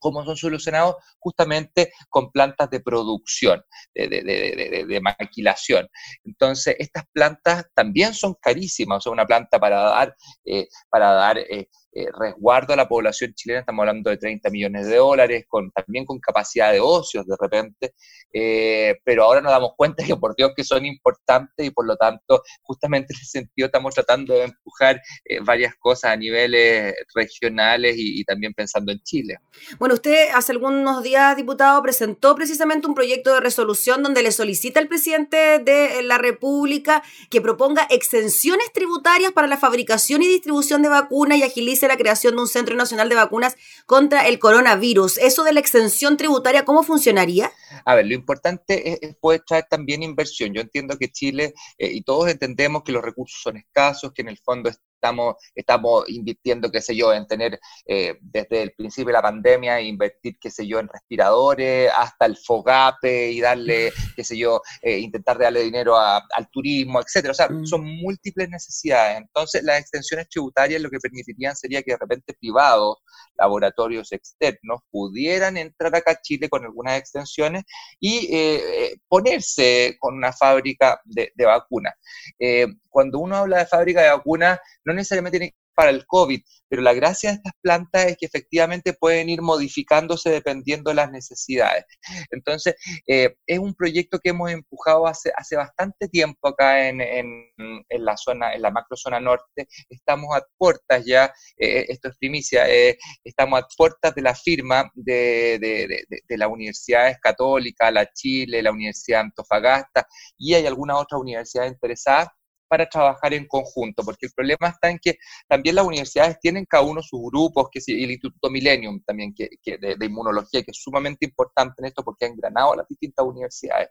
cómo 0.00 0.24
son 0.24 0.36
solucionados 0.36 0.96
justamente 1.18 1.92
con 2.08 2.32
plantas 2.32 2.68
de 2.70 2.80
producción, 2.80 3.62
de, 3.94 5.00
maquilación. 5.00 5.88
Entonces, 6.24 6.74
estas 6.78 7.04
plantas 7.12 7.66
también 7.74 8.14
son 8.14 8.34
carísimas, 8.40 8.98
o 8.98 9.00
sea, 9.00 9.12
una 9.12 9.26
planta 9.26 9.60
para 9.60 9.80
dar, 9.80 10.16
eh, 10.44 10.66
para 10.88 11.12
dar 11.12 11.38
eh, 11.38 11.68
eh, 11.92 12.06
resguardo 12.16 12.72
a 12.72 12.76
la 12.76 12.88
población 12.88 13.34
chilena, 13.34 13.60
estamos 13.60 13.80
hablando 13.80 14.10
de 14.10 14.16
30 14.16 14.48
millones 14.50 14.86
de 14.86 14.96
dólares, 14.96 15.44
con, 15.48 15.72
también 15.72 16.04
con 16.04 16.20
capacidad 16.20 16.72
de 16.72 16.78
ocios 16.78 17.26
de 17.26 17.36
repente, 17.40 17.94
eh, 18.32 18.94
pero 19.04 19.24
ahora 19.24 19.40
nos 19.40 19.50
damos 19.50 19.72
cuenta 19.76 20.04
que 20.04 20.14
por 20.14 20.36
Dios 20.36 20.52
que 20.54 20.62
son 20.62 20.86
importantes 20.86 21.66
y 21.66 21.70
por 21.70 21.86
lo 21.86 21.96
tanto 21.96 22.42
justamente 22.62 23.12
en 23.12 23.20
ese 23.20 23.40
sentido 23.40 23.66
estamos 23.66 23.92
tratando 23.92 24.34
de 24.34 24.44
empujar 24.44 25.00
eh, 25.24 25.40
varias 25.40 25.74
cosas 25.80 26.12
a 26.12 26.16
niveles 26.16 26.94
regionales 27.12 27.96
y, 27.96 28.20
y, 28.20 28.24
también 28.24 28.54
pensando 28.54 28.92
en 28.92 29.00
Chile. 29.00 29.38
Bueno, 29.80 29.94
usted 29.96 30.28
hace 30.32 30.52
algunos 30.52 31.02
días, 31.02 31.36
diputado, 31.36 31.82
presentó 31.82 32.36
precisamente 32.36 32.86
un 32.86 32.94
proyecto 32.94 33.34
de 33.34 33.40
resolución 33.40 34.04
donde 34.04 34.22
le 34.22 34.30
solicita 34.30 34.78
al 34.78 34.86
presidente 34.86 35.58
de 35.58 36.02
la 36.04 36.18
República 36.18 37.02
que 37.30 37.40
proponga 37.40 37.88
exenciones 37.90 38.72
tributarias 38.72 39.32
para 39.32 39.48
la 39.48 39.56
fabricación 39.56 40.22
y 40.22 40.28
distribución 40.28 40.82
de 40.82 40.88
vacunas 40.88 41.38
y 41.38 41.42
agilice 41.42 41.79
la 41.88 41.96
creación 41.96 42.36
de 42.36 42.42
un 42.42 42.48
Centro 42.48 42.76
Nacional 42.76 43.08
de 43.08 43.14
Vacunas 43.14 43.56
contra 43.86 44.26
el 44.26 44.38
coronavirus. 44.38 45.18
¿Eso 45.18 45.44
de 45.44 45.52
la 45.52 45.60
extensión 45.60 46.16
tributaria, 46.16 46.64
cómo 46.64 46.82
funcionaría? 46.82 47.52
A 47.84 47.94
ver, 47.94 48.06
lo 48.06 48.14
importante 48.14 49.06
es, 49.06 49.16
poder 49.16 49.42
traer 49.46 49.66
también 49.68 50.02
inversión. 50.02 50.52
Yo 50.52 50.60
entiendo 50.60 50.96
que 50.98 51.10
Chile, 51.10 51.54
eh, 51.78 51.90
y 51.92 52.02
todos 52.02 52.28
entendemos 52.28 52.82
que 52.82 52.92
los 52.92 53.02
recursos 53.02 53.40
son 53.42 53.56
escasos, 53.56 54.12
que 54.12 54.22
en 54.22 54.28
el 54.28 54.38
fondo 54.38 54.70
estamos, 55.00 55.36
estamos 55.54 56.04
invirtiendo, 56.08 56.70
qué 56.70 56.82
sé 56.82 56.94
yo, 56.94 57.12
en 57.14 57.26
tener 57.26 57.58
eh, 57.86 58.18
desde 58.20 58.62
el 58.62 58.72
principio 58.72 59.06
de 59.08 59.12
la 59.14 59.22
pandemia, 59.22 59.80
invertir, 59.80 60.36
qué 60.38 60.50
sé 60.50 60.66
yo, 60.66 60.78
en 60.78 60.88
respiradores, 60.88 61.90
hasta 61.96 62.26
el 62.26 62.36
FOGAPE 62.36 63.32
y 63.32 63.40
darle, 63.40 63.92
qué 64.14 64.24
sé 64.24 64.36
yo, 64.36 64.60
eh, 64.82 64.98
intentar 64.98 65.38
darle 65.38 65.62
dinero 65.62 65.96
al 65.98 66.50
turismo, 66.52 67.00
etcétera. 67.00 67.32
O 67.32 67.34
sea, 67.34 67.48
Mm. 67.48 67.66
son 67.66 67.84
múltiples 67.84 68.48
necesidades. 68.50 69.18
Entonces, 69.18 69.62
las 69.62 69.80
extensiones 69.80 70.28
tributarias 70.28 70.80
lo 70.82 70.90
que 70.90 70.98
permitirían 70.98 71.56
sería 71.56 71.82
que 71.82 71.92
de 71.92 71.98
repente 71.98 72.34
privados, 72.38 72.98
laboratorios 73.36 74.12
externos, 74.12 74.80
pudieran 74.90 75.56
entrar 75.56 75.94
acá 75.96 76.12
a 76.12 76.20
Chile 76.20 76.48
con 76.48 76.64
algunas 76.64 76.98
extensiones 76.98 77.64
y 77.98 78.26
eh, 78.34 78.60
eh, 78.84 78.96
ponerse 79.08 79.96
con 79.98 80.14
una 80.14 80.32
fábrica 80.32 81.00
de, 81.04 81.32
de 81.34 81.44
vacunas. 81.46 81.94
Eh, 82.38 82.66
cuando 82.90 83.20
uno 83.20 83.36
habla 83.36 83.58
de 83.58 83.66
fábrica 83.66 84.02
de 84.02 84.10
vacunas, 84.10 84.58
no 84.90 84.96
necesariamente 84.96 85.38
tiene 85.38 85.54
para 85.74 85.90
el 85.90 86.04
COVID, 86.06 86.42
pero 86.68 86.82
la 86.82 86.92
gracia 86.92 87.30
de 87.30 87.36
estas 87.36 87.52
plantas 87.62 88.06
es 88.06 88.16
que 88.18 88.26
efectivamente 88.26 88.92
pueden 88.92 89.28
ir 89.28 89.40
modificándose 89.40 90.28
dependiendo 90.28 90.90
de 90.90 90.96
las 90.96 91.10
necesidades. 91.10 91.84
Entonces, 92.30 92.74
eh, 93.06 93.36
es 93.46 93.58
un 93.58 93.74
proyecto 93.74 94.18
que 94.18 94.30
hemos 94.30 94.50
empujado 94.50 95.06
hace, 95.06 95.32
hace 95.36 95.56
bastante 95.56 96.08
tiempo 96.08 96.48
acá 96.48 96.88
en, 96.88 97.00
en, 97.00 98.04
la 98.04 98.16
zona, 98.16 98.52
en 98.52 98.62
la 98.62 98.70
macrozona 98.70 99.20
norte. 99.20 99.68
Estamos 99.88 100.36
a 100.36 100.42
puertas 100.58 101.04
ya, 101.06 101.32
eh, 101.56 101.86
esto 101.88 102.08
es 102.08 102.16
primicia, 102.18 102.68
eh, 102.68 102.98
estamos 103.24 103.60
a 103.62 103.66
puertas 103.76 104.14
de 104.14 104.22
la 104.22 104.34
firma 104.34 104.90
de, 104.94 105.58
de, 105.60 105.86
de, 105.88 106.22
de, 106.28 106.38
la 106.38 106.48
universidades 106.48 107.18
católicas, 107.20 107.92
la 107.92 108.06
Chile, 108.12 108.62
la 108.62 108.72
Universidad 108.72 109.20
Antofagasta, 109.20 110.06
y 110.36 110.54
hay 110.54 110.66
algunas 110.66 110.98
otras 110.98 111.20
universidades 111.20 111.72
interesadas 111.72 112.28
para 112.70 112.88
trabajar 112.88 113.34
en 113.34 113.48
conjunto, 113.48 114.04
porque 114.04 114.26
el 114.26 114.32
problema 114.32 114.68
está 114.68 114.90
en 114.90 115.00
que 115.00 115.18
también 115.48 115.74
las 115.74 115.84
universidades 115.84 116.38
tienen 116.38 116.64
cada 116.66 116.84
uno 116.84 117.02
sus 117.02 117.20
grupos, 117.20 117.66
que 117.68 117.80
sí, 117.80 118.04
el 118.04 118.12
Instituto 118.12 118.48
Millennium 118.48 119.02
también 119.04 119.34
que, 119.34 119.48
de, 119.76 120.06
inmunología, 120.06 120.62
que 120.62 120.70
es 120.70 120.80
sumamente 120.80 121.26
importante 121.26 121.74
en 121.78 121.86
esto 121.86 122.04
porque 122.04 122.26
ha 122.26 122.28
engranado 122.28 122.76
las 122.76 122.86
distintas 122.86 123.26
universidades. 123.26 123.88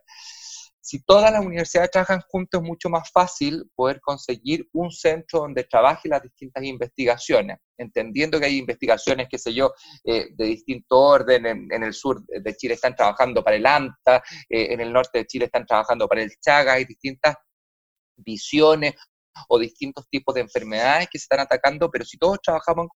Si 0.80 1.02
todas 1.02 1.30
las 1.30 1.44
universidades 1.44 1.90
trabajan 1.90 2.22
juntos, 2.26 2.62
es 2.62 2.66
mucho 2.66 2.88
más 2.88 3.10
fácil 3.12 3.70
poder 3.74 4.00
conseguir 4.00 4.66
un 4.72 4.90
centro 4.90 5.40
donde 5.40 5.64
trabaje 5.64 6.08
las 6.08 6.22
distintas 6.22 6.64
investigaciones, 6.64 7.58
entendiendo 7.76 8.40
que 8.40 8.46
hay 8.46 8.56
investigaciones, 8.56 9.28
qué 9.30 9.36
sé 9.36 9.52
yo, 9.52 9.74
eh, 10.04 10.28
de 10.34 10.44
distinto 10.46 10.98
orden, 10.98 11.44
en, 11.44 11.68
en, 11.70 11.82
el 11.82 11.92
sur 11.92 12.24
de 12.24 12.56
Chile 12.56 12.74
están 12.74 12.96
trabajando 12.96 13.44
para 13.44 13.56
el 13.56 13.66
ANTA, 13.66 14.22
eh, 14.48 14.68
en 14.72 14.80
el 14.80 14.90
norte 14.90 15.18
de 15.18 15.26
Chile 15.26 15.44
están 15.44 15.66
trabajando 15.66 16.08
para 16.08 16.22
el 16.22 16.30
Chaga, 16.40 16.72
hay 16.72 16.86
distintas 16.86 17.36
visiones 18.24 18.94
o 19.48 19.58
distintos 19.58 20.08
tipos 20.10 20.34
de 20.34 20.42
enfermedades 20.42 21.08
que 21.10 21.18
se 21.18 21.24
están 21.24 21.40
atacando, 21.40 21.90
pero 21.90 22.04
si 22.04 22.18
todos 22.18 22.38
trabajamos 22.42 22.84
en 22.84 22.88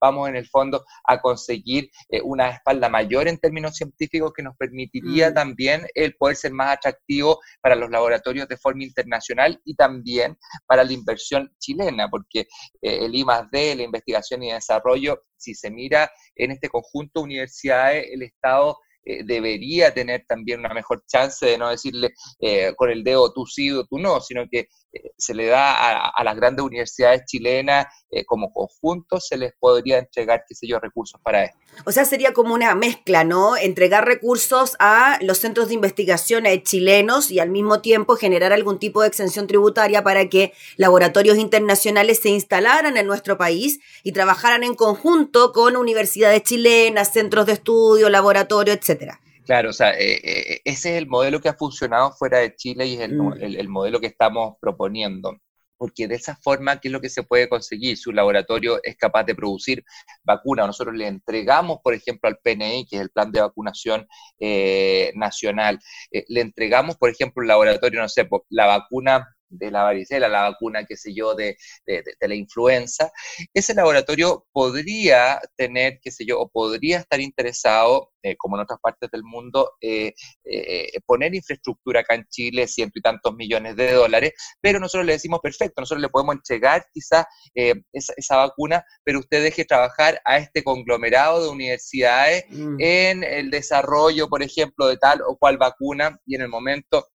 vamos 0.00 0.28
en 0.28 0.36
el 0.36 0.46
fondo 0.48 0.84
a 1.04 1.20
conseguir 1.20 1.90
eh, 2.08 2.20
una 2.22 2.50
espalda 2.50 2.88
mayor 2.88 3.28
en 3.28 3.38
términos 3.38 3.76
científicos 3.76 4.32
que 4.34 4.42
nos 4.42 4.56
permitiría 4.56 5.30
mm. 5.30 5.34
también 5.34 5.86
el 5.94 6.14
poder 6.16 6.36
ser 6.36 6.52
más 6.52 6.76
atractivo 6.76 7.40
para 7.60 7.74
los 7.74 7.90
laboratorios 7.90 8.48
de 8.48 8.56
forma 8.56 8.84
internacional 8.84 9.60
y 9.64 9.74
también 9.74 10.36
para 10.66 10.84
la 10.84 10.92
inversión 10.92 11.50
chilena, 11.58 12.08
porque 12.08 12.40
eh, 12.82 13.04
el 13.04 13.14
I 13.14 13.24
D, 13.50 13.76
la 13.76 13.82
investigación 13.82 14.42
y 14.42 14.52
desarrollo, 14.52 15.22
si 15.36 15.54
se 15.54 15.70
mira 15.70 16.10
en 16.34 16.50
este 16.50 16.68
conjunto 16.68 17.20
de 17.20 17.24
universidades, 17.24 18.06
el 18.12 18.22
Estado 18.22 18.76
eh, 19.08 19.22
debería 19.24 19.94
tener 19.94 20.26
también 20.28 20.60
una 20.60 20.74
mejor 20.74 21.02
chance 21.06 21.46
de 21.46 21.56
no 21.56 21.70
decirle 21.70 22.12
eh, 22.40 22.74
con 22.76 22.90
el 22.90 23.02
dedo 23.02 23.32
tú 23.32 23.46
sí 23.46 23.70
o 23.70 23.86
tú 23.86 23.98
no, 23.98 24.20
sino 24.20 24.44
que 24.50 24.68
eh, 24.92 25.12
se 25.16 25.32
le 25.32 25.46
da 25.46 25.72
a, 25.72 26.10
a, 26.10 26.24
las 26.24 26.36
grandes 26.36 26.62
universidades 26.62 27.22
chilenas 27.26 27.86
como 28.26 28.50
conjunto, 28.52 29.20
se 29.20 29.36
les 29.36 29.52
podría 29.60 29.98
entregar, 29.98 30.42
qué 30.48 30.54
sé 30.54 30.66
yo, 30.66 30.78
recursos 30.78 31.20
para 31.22 31.44
esto. 31.44 31.58
O 31.84 31.92
sea, 31.92 32.06
sería 32.06 32.32
como 32.32 32.54
una 32.54 32.74
mezcla, 32.74 33.22
¿no? 33.22 33.54
Entregar 33.56 34.06
recursos 34.06 34.76
a 34.78 35.18
los 35.20 35.38
centros 35.38 35.68
de 35.68 35.74
investigación 35.74 36.44
chilenos 36.62 37.30
y 37.30 37.38
al 37.38 37.50
mismo 37.50 37.82
tiempo 37.82 38.16
generar 38.16 38.54
algún 38.54 38.78
tipo 38.78 39.02
de 39.02 39.08
exención 39.08 39.46
tributaria 39.46 40.02
para 40.02 40.28
que 40.30 40.54
laboratorios 40.76 41.36
internacionales 41.36 42.20
se 42.20 42.30
instalaran 42.30 42.96
en 42.96 43.06
nuestro 43.06 43.36
país 43.36 43.80
y 44.02 44.12
trabajaran 44.12 44.64
en 44.64 44.74
conjunto 44.74 45.52
con 45.52 45.76
universidades 45.76 46.42
chilenas, 46.44 47.12
centros 47.12 47.44
de 47.44 47.52
estudio, 47.52 48.08
laboratorios, 48.08 48.78
etcétera. 48.98 49.20
Claro, 49.44 49.70
o 49.70 49.72
sea, 49.72 49.98
eh, 49.98 50.20
eh, 50.22 50.60
ese 50.64 50.90
es 50.90 50.98
el 50.98 51.06
modelo 51.06 51.40
que 51.40 51.48
ha 51.48 51.54
funcionado 51.54 52.12
fuera 52.12 52.38
de 52.38 52.54
Chile 52.54 52.86
y 52.86 52.94
es 52.94 53.00
el, 53.00 53.16
mm. 53.16 53.32
el, 53.40 53.56
el 53.56 53.68
modelo 53.68 54.00
que 54.00 54.08
estamos 54.08 54.56
proponiendo 54.60 55.38
porque 55.78 56.08
de 56.08 56.16
esa 56.16 56.36
forma, 56.36 56.78
¿qué 56.80 56.88
es 56.88 56.92
lo 56.92 57.00
que 57.00 57.08
se 57.08 57.22
puede 57.22 57.48
conseguir? 57.48 57.96
Su 57.96 58.12
laboratorio 58.12 58.80
es 58.82 58.96
capaz 58.96 59.24
de 59.24 59.34
producir 59.34 59.84
vacuna. 60.24 60.66
Nosotros 60.66 60.94
le 60.94 61.06
entregamos, 61.06 61.78
por 61.82 61.94
ejemplo, 61.94 62.28
al 62.28 62.38
PNI, 62.38 62.84
que 62.86 62.96
es 62.96 63.02
el 63.02 63.10
Plan 63.10 63.30
de 63.30 63.40
Vacunación 63.40 64.06
eh, 64.40 65.12
Nacional, 65.14 65.78
eh, 66.10 66.24
le 66.28 66.40
entregamos, 66.40 66.96
por 66.96 67.10
ejemplo, 67.10 67.40
un 67.40 67.48
laboratorio, 67.48 68.00
no 68.00 68.08
sé, 68.08 68.28
la 68.50 68.66
vacuna 68.66 69.26
de 69.48 69.70
la 69.70 69.84
varicela, 69.84 70.28
la 70.28 70.50
vacuna, 70.50 70.84
qué 70.84 70.96
sé 70.96 71.14
yo, 71.14 71.34
de, 71.34 71.56
de, 71.86 72.02
de, 72.20 72.28
la 72.28 72.34
influenza, 72.34 73.10
ese 73.54 73.74
laboratorio 73.74 74.46
podría 74.52 75.40
tener, 75.56 75.98
qué 76.02 76.10
sé 76.10 76.24
yo, 76.26 76.38
o 76.40 76.48
podría 76.48 76.98
estar 76.98 77.20
interesado, 77.20 78.12
eh, 78.22 78.36
como 78.36 78.56
en 78.56 78.62
otras 78.62 78.80
partes 78.80 79.10
del 79.10 79.22
mundo, 79.22 79.72
eh, 79.80 80.12
eh, 80.44 80.90
poner 81.06 81.34
infraestructura 81.34 82.00
acá 82.00 82.14
en 82.14 82.26
Chile, 82.28 82.66
ciento 82.66 82.98
y 82.98 83.02
tantos 83.02 83.34
millones 83.34 83.76
de 83.76 83.92
dólares, 83.92 84.32
pero 84.60 84.80
nosotros 84.80 85.06
le 85.06 85.12
decimos, 85.12 85.40
perfecto, 85.42 85.80
nosotros 85.80 86.02
le 86.02 86.08
podemos 86.08 86.34
entregar 86.34 86.84
quizás 86.92 87.26
esa, 87.54 88.12
esa, 88.16 88.36
vacuna, 88.36 88.84
pero 89.04 89.20
usted 89.20 89.42
deje 89.42 89.64
trabajar 89.64 90.20
a 90.24 90.38
este 90.38 90.62
conglomerado 90.62 91.42
de 91.42 91.48
universidades 91.50 92.44
mm. 92.50 92.76
en 92.80 93.24
el 93.24 93.50
desarrollo, 93.50 94.28
por 94.28 94.42
ejemplo, 94.42 94.88
de 94.88 94.96
tal 94.96 95.22
o 95.22 95.36
cual 95.36 95.58
vacuna, 95.58 96.18
y 96.26 96.34
en 96.34 96.42
el 96.42 96.48
momento 96.48 97.06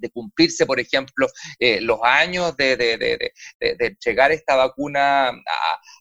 de 0.00 0.10
cumplirse, 0.10 0.66
por 0.66 0.80
ejemplo, 0.80 1.26
eh, 1.58 1.80
los 1.80 1.98
años 2.02 2.56
de, 2.56 2.76
de, 2.76 2.96
de, 2.98 3.32
de, 3.60 3.86
entregar 3.86 4.32
esta 4.32 4.56
vacuna 4.56 5.28
a, 5.28 5.32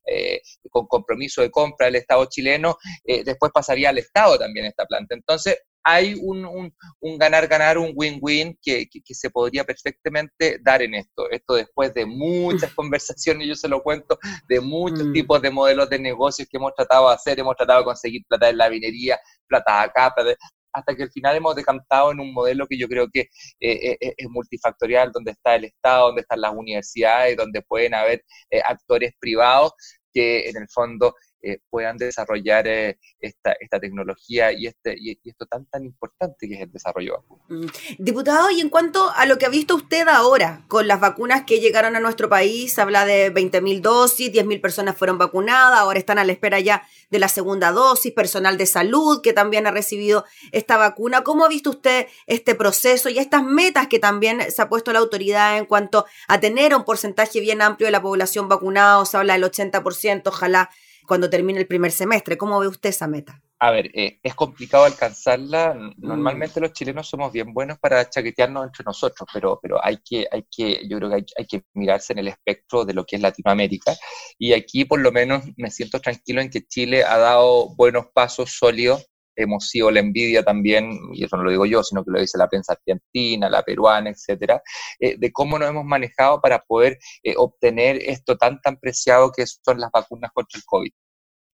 eh, 0.05 0.41
con 0.69 0.87
compromiso 0.87 1.41
de 1.41 1.51
compra 1.51 1.87
del 1.87 1.95
Estado 1.95 2.25
chileno, 2.25 2.77
eh, 3.03 3.23
después 3.23 3.51
pasaría 3.51 3.89
al 3.89 3.97
Estado 3.97 4.37
también 4.37 4.65
esta 4.65 4.85
planta. 4.85 5.15
Entonces, 5.15 5.57
hay 5.83 6.13
un 6.21 6.71
ganar-ganar, 7.17 7.77
un 7.77 7.91
win-win 7.95 8.57
que, 8.61 8.87
que, 8.89 9.15
se 9.15 9.29
podría 9.29 9.63
perfectamente 9.63 10.59
dar 10.61 10.81
en 10.81 10.93
esto. 10.93 11.29
Esto 11.31 11.55
después 11.55 11.93
de 11.93 12.05
muchas 12.05 12.73
conversaciones, 12.73 13.47
yo 13.47 13.55
se 13.55 13.67
lo 13.67 13.81
cuento, 13.81 14.19
de 14.47 14.59
muchos 14.59 15.05
mm. 15.05 15.13
tipos 15.13 15.41
de 15.41 15.49
modelos 15.49 15.89
de 15.89 15.99
negocios 15.99 16.47
que 16.49 16.57
hemos 16.57 16.73
tratado 16.75 17.07
de 17.09 17.15
hacer, 17.15 17.39
hemos 17.39 17.55
tratado 17.55 17.79
de 17.79 17.85
conseguir 17.85 18.21
plata 18.27 18.49
en 18.49 18.57
la 18.57 18.69
minería, 18.69 19.19
plata 19.47 19.81
acá, 19.81 20.13
plata 20.13 20.35
hasta 20.73 20.95
que 20.95 21.03
al 21.03 21.11
final 21.11 21.35
hemos 21.35 21.55
decantado 21.55 22.11
en 22.11 22.19
un 22.19 22.33
modelo 22.33 22.67
que 22.67 22.77
yo 22.77 22.87
creo 22.87 23.07
que 23.11 23.21
eh, 23.59 23.97
eh, 23.99 24.13
es 24.17 24.29
multifactorial, 24.29 25.11
donde 25.11 25.31
está 25.31 25.55
el 25.55 25.65
Estado, 25.65 26.07
donde 26.07 26.21
están 26.21 26.41
las 26.41 26.53
universidades, 26.53 27.37
donde 27.37 27.61
pueden 27.61 27.93
haber 27.93 28.23
eh, 28.49 28.61
actores 28.65 29.13
privados 29.19 29.73
que 30.13 30.49
en 30.49 30.57
el 30.57 30.67
fondo 30.69 31.15
eh, 31.41 31.59
puedan 31.69 31.97
desarrollar 31.97 32.67
eh, 32.67 32.99
esta, 33.19 33.53
esta, 33.59 33.79
tecnología 33.79 34.51
y, 34.51 34.67
este, 34.67 34.95
y, 34.99 35.17
esto 35.23 35.45
tan 35.45 35.65
tan 35.67 35.85
importante 35.85 36.47
que 36.47 36.55
es 36.55 36.61
el 36.61 36.71
desarrollo 36.71 37.13
vacuna. 37.13 37.43
Mm. 37.47 37.67
Diputado, 37.97 38.51
y 38.51 38.59
en 38.59 38.69
cuanto 38.69 39.09
a 39.15 39.25
lo 39.25 39.37
que 39.37 39.45
ha 39.45 39.49
visto 39.49 39.75
usted 39.75 40.07
ahora 40.09 40.65
con 40.67 40.87
las 40.87 40.99
vacunas 40.99 41.43
que 41.45 41.59
llegaron 41.59 41.95
a 41.95 42.01
nuestro 42.01 42.27
país, 42.27 42.77
habla 42.77 43.05
de 43.05 43.33
20.000 43.33 43.79
dosis, 43.79 44.31
10.000 44.33 44.59
personas 44.59 44.97
fueron 44.97 45.17
vacunadas, 45.17 45.79
ahora 45.79 45.97
están 45.97 46.19
a 46.19 46.25
la 46.25 46.33
espera 46.33 46.59
ya 46.59 46.83
de 47.09 47.19
la 47.19 47.29
segunda 47.29 47.71
dosis, 47.71 48.11
personal 48.11 48.57
de 48.57 48.65
salud 48.65 49.21
que 49.21 49.31
también 49.31 49.65
ha 49.65 49.71
recibido 49.71 50.25
esta 50.51 50.75
vacuna. 50.75 51.23
¿Cómo 51.23 51.45
ha 51.45 51.49
visto 51.49 51.69
usted 51.69 52.07
este 52.27 52.53
proceso 52.55 53.09
y 53.09 53.17
estas 53.17 53.43
metas 53.43 53.87
que 53.87 53.99
también 53.99 54.51
se 54.51 54.61
ha 54.61 54.69
puesto 54.69 54.91
la 54.91 54.99
autoridad 54.99 55.57
en 55.57 55.65
cuanto 55.65 56.05
a 56.27 56.39
tener 56.39 56.75
un 56.75 56.83
porcentaje 56.83 57.39
bien 57.39 57.61
amplio 57.61 57.87
de 57.87 57.91
la 57.91 58.01
población 58.01 58.49
vacunada? 58.49 59.05
Se 59.05 59.17
habla 59.17 59.33
del 59.33 59.43
80%, 59.43 60.23
ojalá 60.25 60.69
cuando 61.09 61.27
termine 61.27 61.59
el 61.59 61.65
primer 61.65 61.91
semestre. 61.91 62.37
¿Cómo 62.37 62.59
ve 62.59 62.67
usted 62.67 62.89
esa 62.89 63.07
meta? 63.07 63.41
A 63.57 63.71
ver, 63.71 63.89
eh, 63.95 64.19
es 64.21 64.35
complicado 64.35 64.85
alcanzarla. 64.85 65.75
Normalmente 65.97 66.59
mm. 66.59 66.63
los 66.63 66.71
chilenos 66.71 67.09
somos 67.09 67.33
bien 67.33 67.51
buenos 67.51 67.79
para 67.79 68.07
chaquetearnos 68.07 68.67
entre 68.67 68.85
nosotros, 68.85 69.27
pero, 69.33 69.59
pero 69.59 69.83
hay 69.83 69.97
que, 70.05 70.27
hay 70.31 70.45
que, 70.49 70.87
yo 70.87 70.97
creo 70.97 71.09
que 71.09 71.15
hay, 71.15 71.25
hay, 71.35 71.45
que 71.47 71.63
mirarse 71.73 72.13
en 72.13 72.19
el 72.19 72.27
espectro 72.27 72.85
de 72.85 72.93
lo 72.93 73.05
que 73.05 73.15
es 73.15 73.23
Latinoamérica. 73.23 73.95
Y 74.37 74.53
aquí 74.53 74.85
por 74.85 75.01
lo 75.01 75.11
menos 75.11 75.43
me 75.57 75.71
siento 75.71 75.99
tranquilo 75.99 76.41
en 76.41 76.51
que 76.51 76.65
Chile 76.67 77.03
ha 77.03 77.17
dado 77.17 77.75
buenos 77.75 78.05
pasos 78.13 78.51
sólidos. 78.51 79.09
Hemos 79.39 79.69
sido 79.69 79.89
la 79.89 80.01
envidia 80.01 80.43
también, 80.43 80.99
y 81.13 81.23
eso 81.23 81.37
no 81.37 81.43
lo 81.43 81.51
digo 81.51 81.65
yo, 81.65 81.81
sino 81.81 82.03
que 82.03 82.11
lo 82.11 82.19
dice 82.19 82.37
la 82.37 82.49
prensa 82.49 82.73
argentina, 82.73 83.49
la 83.49 83.63
peruana, 83.63 84.09
etcétera, 84.09 84.61
eh, 84.99 85.15
de 85.17 85.31
cómo 85.31 85.57
nos 85.57 85.69
hemos 85.69 85.85
manejado 85.85 86.41
para 86.41 86.59
poder 86.59 86.99
eh, 87.23 87.35
obtener 87.37 87.97
esto 87.97 88.37
tan, 88.37 88.59
tan 88.61 88.77
preciado 88.77 89.31
que 89.31 89.45
son 89.47 89.79
las 89.79 89.91
vacunas 89.91 90.31
contra 90.33 90.57
el 90.57 90.63
COVID. 90.65 90.91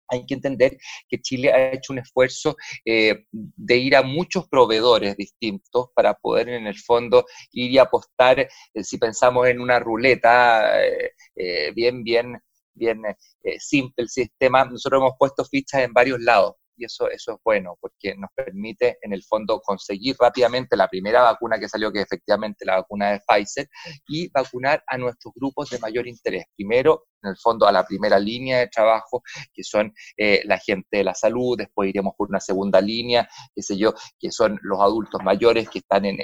Hay 0.09 0.25
que 0.25 0.35
entender 0.35 0.77
que 1.09 1.21
Chile 1.21 1.51
ha 1.51 1.71
hecho 1.71 1.93
un 1.93 1.99
esfuerzo 1.99 2.55
eh, 2.85 3.25
de 3.31 3.77
ir 3.77 3.95
a 3.95 4.03
muchos 4.03 4.47
proveedores 4.47 5.15
distintos 5.17 5.87
para 5.95 6.13
poder 6.13 6.49
en 6.49 6.67
el 6.67 6.77
fondo 6.77 7.25
ir 7.53 7.71
y 7.71 7.77
apostar, 7.77 8.47
si 8.75 8.97
pensamos 8.97 9.47
en 9.47 9.59
una 9.61 9.79
ruleta 9.79 10.69
bien, 11.73 12.03
bien, 12.03 12.37
bien 12.73 13.01
simple 13.57 14.03
el 14.03 14.09
sistema, 14.09 14.65
nosotros 14.65 14.99
hemos 14.99 15.13
puesto 15.17 15.45
fichas 15.45 15.81
en 15.81 15.93
varios 15.93 16.19
lados 16.19 16.55
y 16.81 16.85
eso, 16.85 17.09
eso 17.09 17.33
es 17.33 17.37
bueno 17.43 17.77
porque 17.79 18.15
nos 18.15 18.31
permite 18.35 18.97
en 19.01 19.13
el 19.13 19.23
fondo 19.23 19.61
conseguir 19.61 20.15
rápidamente 20.19 20.75
la 20.75 20.87
primera 20.87 21.21
vacuna 21.21 21.59
que 21.59 21.69
salió, 21.69 21.91
que 21.91 22.01
efectivamente 22.01 22.65
la 22.65 22.77
vacuna 22.77 23.11
de 23.11 23.21
Pfizer, 23.27 23.69
y 24.07 24.29
vacunar 24.31 24.83
a 24.87 24.97
nuestros 24.97 25.33
grupos 25.35 25.69
de 25.69 25.79
mayor 25.79 26.07
interés. 26.07 26.45
Primero, 26.55 27.05
en 27.23 27.29
el 27.31 27.37
fondo 27.37 27.67
a 27.67 27.71
la 27.71 27.85
primera 27.85 28.19
línea 28.19 28.59
de 28.59 28.67
trabajo, 28.67 29.23
que 29.53 29.63
son 29.63 29.93
eh, 30.17 30.41
la 30.45 30.57
gente 30.57 30.97
de 30.97 31.03
la 31.03 31.13
salud, 31.13 31.57
después 31.57 31.89
iremos 31.89 32.13
por 32.17 32.29
una 32.29 32.39
segunda 32.39 32.81
línea, 32.81 33.27
qué 33.55 33.61
sé 33.61 33.77
yo, 33.77 33.93
que 34.19 34.31
son 34.31 34.59
los 34.63 34.79
adultos 34.79 35.21
mayores 35.23 35.69
que 35.69 35.79
están 35.79 36.05
en, 36.05 36.19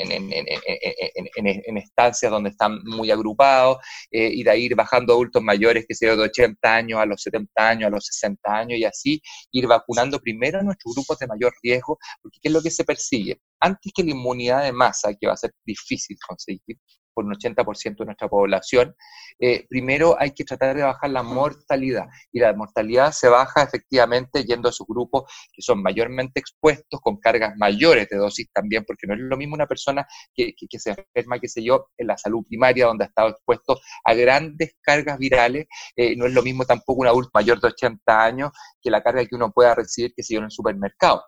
estancias 1.78 2.32
donde 2.32 2.50
están 2.50 2.80
muy 2.84 3.12
agrupados, 3.12 3.78
eh, 4.12 4.30
y 4.34 4.44
de 4.44 4.52
ahí 4.52 4.64
ir 4.64 4.76
bajando 4.76 5.14
adultos 5.14 5.42
mayores, 5.42 5.86
que 5.88 5.96
sé 5.96 6.08
yo, 6.08 6.18
de 6.18 6.24
80 6.24 6.76
años 6.76 7.00
a 7.00 7.06
los 7.06 7.22
70 7.22 7.70
años, 7.70 7.88
a 7.88 7.92
los 7.92 8.06
60 8.06 8.52
años, 8.52 8.80
y 8.80 8.86
así 8.86 9.22
ir 9.52 9.68
vacunando 9.68 10.20
primero 10.20 10.60
a 10.60 10.64
nuestros 10.64 10.96
grupos 10.96 11.20
de 11.20 11.28
mayor 11.28 11.54
riesgo, 11.62 11.98
porque 12.22 12.40
¿qué 12.42 12.50
es 12.50 12.54
lo 12.54 12.62
que 12.62 12.72
se 12.72 12.84
persigue? 12.84 13.40
Antes 13.60 13.92
que 13.96 14.04
la 14.04 14.12
inmunidad 14.12 14.64
de 14.64 14.72
masa, 14.72 15.14
que 15.20 15.28
va 15.28 15.34
a 15.34 15.38
ser 15.38 15.52
difícil 15.66 16.18
conseguir, 16.28 16.78
por 17.18 17.26
un 17.26 17.34
80% 17.34 17.98
de 17.98 18.06
nuestra 18.06 18.28
población, 18.28 18.96
eh, 19.40 19.66
primero 19.68 20.16
hay 20.20 20.34
que 20.34 20.44
tratar 20.44 20.76
de 20.76 20.84
bajar 20.84 21.10
la 21.10 21.24
mortalidad. 21.24 22.06
Y 22.32 22.40
la 22.40 22.54
mortalidad 22.54 23.12
se 23.12 23.28
baja 23.28 23.64
efectivamente 23.64 24.44
yendo 24.44 24.70
a 24.70 24.72
esos 24.72 24.86
grupos 24.86 25.24
que 25.52 25.64
son 25.64 25.82
mayormente 25.82 26.40
expuestos, 26.40 27.00
con 27.02 27.18
cargas 27.18 27.56
mayores 27.58 28.08
de 28.10 28.18
dosis 28.18 28.52
también, 28.54 28.86
porque 28.86 29.08
no 29.08 29.16
es 29.16 29.20
lo 29.20 29.36
mismo 29.36 29.56
una 29.56 29.66
persona 29.66 30.06
que, 30.32 30.54
se 30.78 30.92
enferma, 30.92 31.40
qué 31.40 31.48
sé 31.48 31.64
yo, 31.64 31.88
en 31.98 32.06
la 32.06 32.20
salud 32.20 32.46
primaria, 32.48 32.86
donde 32.86 33.06
ha 33.06 33.08
estado 33.08 33.30
expuesto 33.30 33.80
a 34.04 34.14
grandes 34.14 34.76
cargas 34.80 35.18
virales. 35.18 35.66
Eh, 35.96 36.16
no 36.16 36.28
es 36.28 36.34
lo 36.34 36.44
mismo 36.44 36.66
tampoco 36.66 37.02
un 37.02 37.08
adulto 37.08 37.32
mayor 37.34 37.60
de 37.60 37.70
80 37.70 38.24
años 38.24 38.52
que 38.80 38.92
la 38.92 39.02
carga 39.02 39.26
que 39.26 39.36
uno 39.36 39.52
pueda 39.52 39.74
recibir, 39.74 40.14
que 40.16 40.22
sé 40.22 40.36
yo, 40.36 40.40
en 40.42 40.46
el 40.46 40.52
supermercado. 40.52 41.24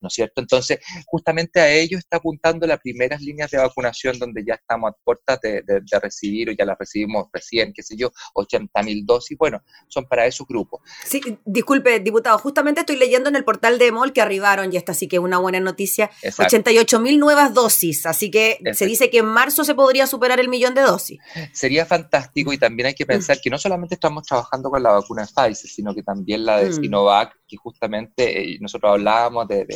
¿No 0.00 0.08
es 0.08 0.14
cierto? 0.14 0.40
Entonces, 0.40 0.78
justamente 1.06 1.60
a 1.60 1.70
ello 1.70 1.98
está 1.98 2.18
apuntando 2.18 2.66
las 2.66 2.80
primeras 2.80 3.20
líneas 3.20 3.50
de 3.50 3.58
vacunación 3.58 4.18
donde 4.18 4.44
ya 4.44 4.54
estamos 4.54 4.90
a 4.90 4.96
puertas 5.04 5.40
de, 5.40 5.62
recibir 6.00 6.50
o 6.50 6.52
ya 6.52 6.64
las 6.64 6.78
recibimos 6.78 7.26
recién, 7.32 7.72
qué 7.74 7.82
sé 7.82 7.96
yo, 7.96 8.10
80 8.34 8.82
mil 8.82 9.04
dosis, 9.04 9.36
bueno, 9.36 9.62
son 9.88 10.06
para 10.06 10.26
esos 10.26 10.46
grupos. 10.46 10.80
Sí, 11.04 11.20
disculpe, 11.44 12.00
diputado, 12.00 12.38
justamente 12.38 12.80
estoy 12.80 12.96
leyendo 12.96 13.28
en 13.28 13.36
el 13.36 13.44
portal 13.44 13.78
de 13.78 13.92
MOL 13.92 14.12
que 14.12 14.20
arribaron, 14.20 14.72
y 14.72 14.76
esta 14.76 14.94
sí 14.94 15.08
que 15.08 15.16
es 15.16 15.22
una 15.22 15.38
buena 15.38 15.60
noticia, 15.60 16.10
88 16.38 17.00
mil 17.00 17.18
nuevas 17.18 17.52
dosis, 17.52 18.06
así 18.06 18.30
que 18.30 18.58
se 18.72 18.86
dice 18.86 19.10
que 19.10 19.18
en 19.18 19.26
marzo 19.26 19.64
se 19.64 19.74
podría 19.74 20.06
superar 20.06 20.40
el 20.40 20.48
millón 20.48 20.74
de 20.74 20.82
dosis. 20.82 21.18
Sería 21.52 21.84
fantástico 21.84 22.52
y 22.52 22.58
también 22.58 22.88
hay 22.88 22.94
que 22.94 23.06
pensar 23.06 23.40
que 23.40 23.50
no 23.50 23.58
solamente 23.58 23.94
estamos 23.94 24.24
trabajando 24.26 24.70
con 24.70 24.82
la 24.82 24.92
vacuna 24.92 25.26
Pfizer, 25.26 25.70
sino 25.70 25.94
que 25.94 26.02
también 26.02 26.44
la 26.44 26.58
de 26.58 26.70
mm. 26.70 26.72
Sinovac, 26.74 27.39
que 27.50 27.56
justamente 27.56 28.54
eh, 28.54 28.58
nosotros 28.60 28.92
hablábamos 28.92 29.48
de 29.48 29.66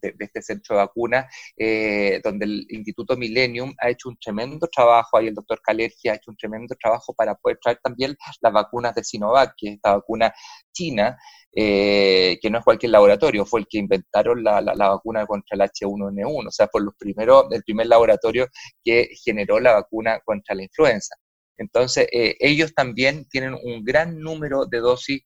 este 0.00 0.42
centro 0.42 0.76
de 0.76 0.82
vacunas, 0.82 1.26
eh, 1.56 2.20
donde 2.24 2.46
el 2.46 2.66
Instituto 2.70 3.16
Millennium 3.16 3.74
ha 3.78 3.90
hecho 3.90 4.08
un 4.08 4.16
tremendo 4.16 4.66
trabajo, 4.68 5.18
ahí 5.18 5.28
el 5.28 5.34
doctor 5.34 5.60
Calergi 5.62 6.08
ha 6.08 6.14
hecho 6.14 6.30
un 6.30 6.36
tremendo 6.36 6.74
trabajo 6.80 7.12
para 7.14 7.34
poder 7.34 7.58
traer 7.62 7.78
también 7.82 8.16
las 8.40 8.52
vacunas 8.52 8.94
de 8.94 9.04
Sinovac, 9.04 9.54
que 9.56 9.68
es 9.68 9.74
esta 9.74 9.96
vacuna 9.96 10.32
china, 10.72 11.18
eh, 11.54 12.38
que 12.40 12.50
no 12.50 12.58
es 12.58 12.64
cualquier 12.64 12.92
laboratorio, 12.92 13.44
fue 13.44 13.60
el 13.60 13.66
que 13.68 13.78
inventaron 13.78 14.42
la, 14.42 14.60
vacuna 14.60 15.26
contra 15.26 15.54
el 15.54 15.60
H1N1, 15.60 16.48
o 16.48 16.50
sea, 16.50 16.68
fue 16.68 16.80
los 16.82 16.94
primeros, 16.98 17.46
el 17.50 17.62
primer 17.62 17.86
laboratorio 17.88 18.46
que 18.82 19.10
generó 19.24 19.60
la 19.60 19.74
vacuna 19.74 20.20
contra 20.24 20.54
la 20.54 20.62
influenza. 20.62 21.14
Entonces, 21.58 22.06
eh, 22.12 22.36
ellos 22.38 22.72
también 22.72 23.26
tienen 23.28 23.54
un 23.54 23.84
gran 23.84 24.18
número 24.20 24.64
de 24.64 24.78
dosis 24.78 25.22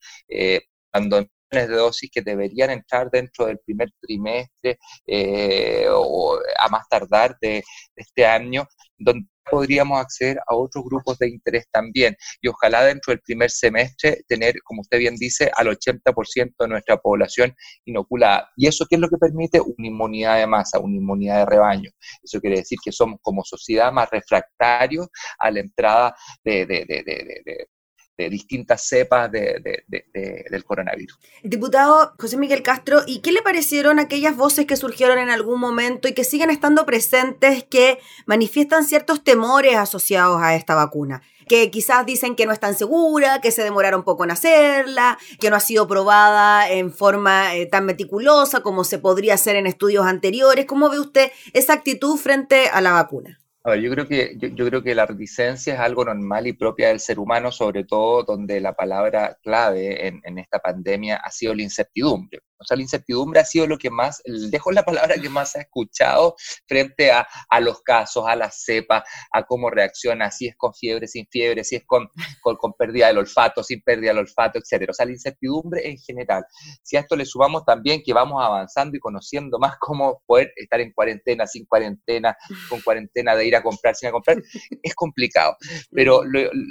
cuando 0.91 1.27
de 1.61 1.67
dosis 1.69 2.11
que 2.11 2.23
deberían 2.23 2.71
entrar 2.71 3.11
dentro 3.11 3.47
del 3.47 3.59
primer 3.59 3.91
trimestre 4.01 4.79
eh, 5.07 5.87
o 5.91 6.39
a 6.59 6.69
más 6.69 6.89
tardar 6.89 7.37
de, 7.41 7.63
este 7.97 8.27
año, 8.27 8.67
donde 8.99 9.27
podríamos 9.51 10.01
acceder 10.01 10.39
a 10.47 10.55
otros 10.55 10.85
grupos 10.85 11.19
de 11.19 11.29
interés 11.29 11.67
también 11.71 12.17
y 12.41 12.49
ojalá 12.49 12.85
dentro 12.85 13.13
del 13.13 13.21
primer 13.21 13.51
semestre 13.51 14.23
tener, 14.29 14.55
como 14.65 14.83
usted 14.83 14.99
bien 14.99 15.17
dice, 15.17 15.51
al 15.55 15.67
80% 15.67 16.55
de 16.59 16.69
nuestra 16.69 16.97
población 16.97 17.55
inoculada. 17.85 18.49
¿Y 18.57 18.69
eso 18.69 18.87
qué 18.89 18.97
es 18.97 19.01
lo 19.01 19.09
que 19.09 19.19
permite? 19.19 19.61
Una 19.61 19.89
inmunidad 19.89 20.39
de 20.39 20.47
masa, 20.47 20.79
una 20.79 20.97
inmunidad 20.97 21.39
de 21.39 21.47
rebaño. 21.47 21.91
Eso 22.23 22.41
quiere 22.41 22.59
decir 22.59 22.79
que 22.83 22.93
somos 22.93 23.19
como 23.21 23.43
sociedad 23.45 23.93
más 23.93 24.09
refractarios 24.11 25.09
a 25.39 25.51
la 25.51 25.61
entrada 25.61 26.15
de, 26.45 26.67
de 26.67 27.69
distintas 28.17 28.87
cepas 28.87 29.31
del 29.31 30.65
coronavirus. 30.65 31.19
Diputado 31.43 32.13
José 32.19 32.37
Miguel 32.37 32.63
Castro, 32.63 33.03
¿y 33.07 33.21
qué 33.21 33.33
le 33.33 33.43
parecieron 33.43 33.99
aquellas 33.99 34.37
voces 34.37 34.67
que 34.67 34.77
surgieron 34.77 35.19
en 35.19 35.31
algún 35.31 35.59
momento 35.59 36.09
y 36.09 36.13
que 36.13 36.25
siguen 36.25 36.51
estando 36.51 36.87
presentes 36.87 37.65
que 37.65 37.99
manifiestan 38.27 38.85
ciertos 38.85 39.25
temores 39.25 39.77
asociados 39.77 40.41
a 40.43 40.55
esta 40.55 40.75
vacuna? 40.75 41.23
que 41.49 41.71
quizás 41.71 42.07
dicen 42.07 42.37
que 42.37 42.47
no 42.47 42.53
es 42.53 42.61
tan 42.61 42.75
segura, 42.75 43.41
que 43.41 43.51
se 43.51 43.63
demorara 43.63 43.97
un 43.97 44.05
poco 44.05 44.25
en 44.25 44.31
hacerla, 44.31 45.19
que 45.41 45.51
no 45.51 45.57
ha 45.57 45.61
sido 45.61 45.87
probada 45.87 46.71
en 46.71 46.93
forma 46.93 47.55
eh, 47.55 47.67
tan 47.67 47.85
meticulosa 47.85 48.63
como 48.63 48.85
se 48.85 48.99
podría 48.99 49.35
hacer 49.35 49.57
en 49.57 49.67
estudios 49.67 50.07
anteriores. 50.07 50.65
¿Cómo 50.67 50.89
ve 50.89 50.99
usted 50.99 51.31
esa 51.53 51.75
actitud 51.75 52.17
frente 52.17 52.69
a 52.69 52.81
la 52.81 52.93
vacuna? 52.93 53.42
A 53.65 53.71
ver, 53.71 53.81
yo 53.81 53.91
creo 53.93 54.09
que 54.09 54.37
yo, 54.39 54.67
creo 54.67 54.83
que 54.83 54.95
la 54.95 55.07
reticencia 55.07 55.75
es 55.75 55.81
algo 55.81 56.05
normal 56.05 56.47
y 56.49 56.53
propia 56.53 56.89
del 56.89 56.99
ser 57.01 57.19
humano, 57.21 57.53
sobre 57.53 57.85
todo 57.85 58.25
donde 58.25 58.61
la 58.61 58.73
palabra 58.75 59.39
clave 59.43 60.09
en, 60.09 60.21
en 60.25 60.39
esta 60.39 60.59
pandemia 60.59 61.17
ha 61.17 61.31
sido 61.31 61.55
la 61.55 61.63
incertidumbre. 61.63 62.41
O 62.63 62.65
sea, 62.65 62.77
la 62.77 62.83
incertidumbre 62.83 63.41
ha 63.41 63.45
sido 63.45 63.67
lo 63.67 63.79
que 63.79 63.91
más, 63.91 64.23
dejo 64.25 64.71
la 64.73 64.85
palabra 64.85 65.17
que 65.17 65.29
más 65.29 65.53
se 65.53 65.59
ha 65.59 65.63
escuchado 65.63 66.37
frente 66.67 67.11
a, 67.11 67.27
los 67.61 67.83
casos, 67.83 68.25
a 68.27 68.37
la 68.37 68.51
cepa, 68.51 69.05
a 69.33 69.45
cómo 69.45 69.71
reacciona, 69.71 70.31
si 70.31 70.49
es 70.49 70.57
con 70.57 70.75
fiebre, 70.75 71.07
sin 71.07 71.27
fiebre, 71.27 71.65
si 71.65 71.77
es 71.77 71.85
con, 71.87 72.09
con, 72.41 72.73
pérdida 72.73 73.09
del 73.09 73.19
olfato, 73.19 73.63
sin 73.63 73.83
pérdida 73.83 74.11
del 74.11 74.19
olfato, 74.19 74.59
etcétera. 74.59 74.91
O 74.91 74.95
sea, 74.95 75.07
la 75.07 75.13
incertidumbre 75.13 75.89
en 75.89 75.99
general. 75.99 76.45
Si 76.83 76.97
a 76.97 77.01
esto 77.01 77.17
le 77.17 77.25
sumamos 77.25 77.65
también 77.65 78.03
que 78.05 78.13
vamos 78.13 78.43
avanzando 78.43 78.97
y 78.97 79.01
conociendo 79.01 79.59
más 79.59 79.77
cómo 79.79 80.23
poder 80.27 80.53
estar 80.57 80.81
en 80.81 80.93
cuarentena, 80.93 81.47
sin 81.47 81.67
cuarentena, 81.67 82.37
con 82.69 82.81
cuarentena 82.81 83.37
de 83.37 83.47
ir 83.47 83.57
a 83.57 83.63
comprar, 83.63 83.95
sin 83.95 84.09
a 84.09 84.13
comprar, 84.13 84.39
es 84.83 84.95
complicado. 84.95 85.57
Pero 85.91 86.23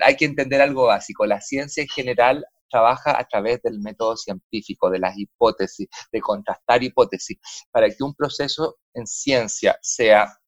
hay 0.03 0.15
que 0.15 0.25
entender 0.25 0.61
algo 0.61 0.87
básico. 0.87 1.25
La 1.25 1.41
ciencia 1.41 1.83
en 1.83 1.89
general 1.89 2.45
trabaja 2.71 3.19
a 3.19 3.25
través 3.25 3.61
del 3.61 3.79
método 3.79 4.17
científico, 4.17 4.89
de 4.89 4.99
las 4.99 5.17
hipótesis, 5.17 5.87
de 6.11 6.21
contrastar 6.21 6.83
hipótesis, 6.83 7.37
para 7.71 7.89
que 7.89 8.03
un 8.03 8.15
proceso 8.15 8.77
en 8.93 9.05
ciencia 9.05 9.77
sea 9.81 10.40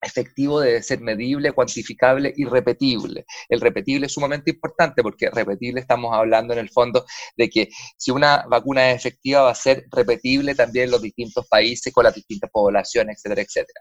efectivo 0.00 0.60
debe 0.60 0.82
ser 0.82 1.00
medible, 1.00 1.52
cuantificable 1.52 2.32
y 2.36 2.44
repetible. 2.44 3.24
El 3.48 3.60
repetible 3.60 4.06
es 4.06 4.12
sumamente 4.12 4.50
importante 4.50 5.02
porque 5.02 5.30
repetible 5.30 5.80
estamos 5.80 6.14
hablando 6.14 6.52
en 6.52 6.60
el 6.60 6.70
fondo 6.70 7.04
de 7.36 7.48
que 7.48 7.68
si 7.96 8.10
una 8.10 8.44
vacuna 8.48 8.90
es 8.90 8.96
efectiva 8.96 9.42
va 9.42 9.50
a 9.50 9.54
ser 9.54 9.86
repetible 9.90 10.54
también 10.54 10.86
en 10.86 10.90
los 10.92 11.02
distintos 11.02 11.46
países 11.48 11.92
con 11.92 12.04
las 12.04 12.14
distintas 12.14 12.50
poblaciones, 12.50 13.18
etcétera, 13.18 13.42
etcétera. 13.42 13.80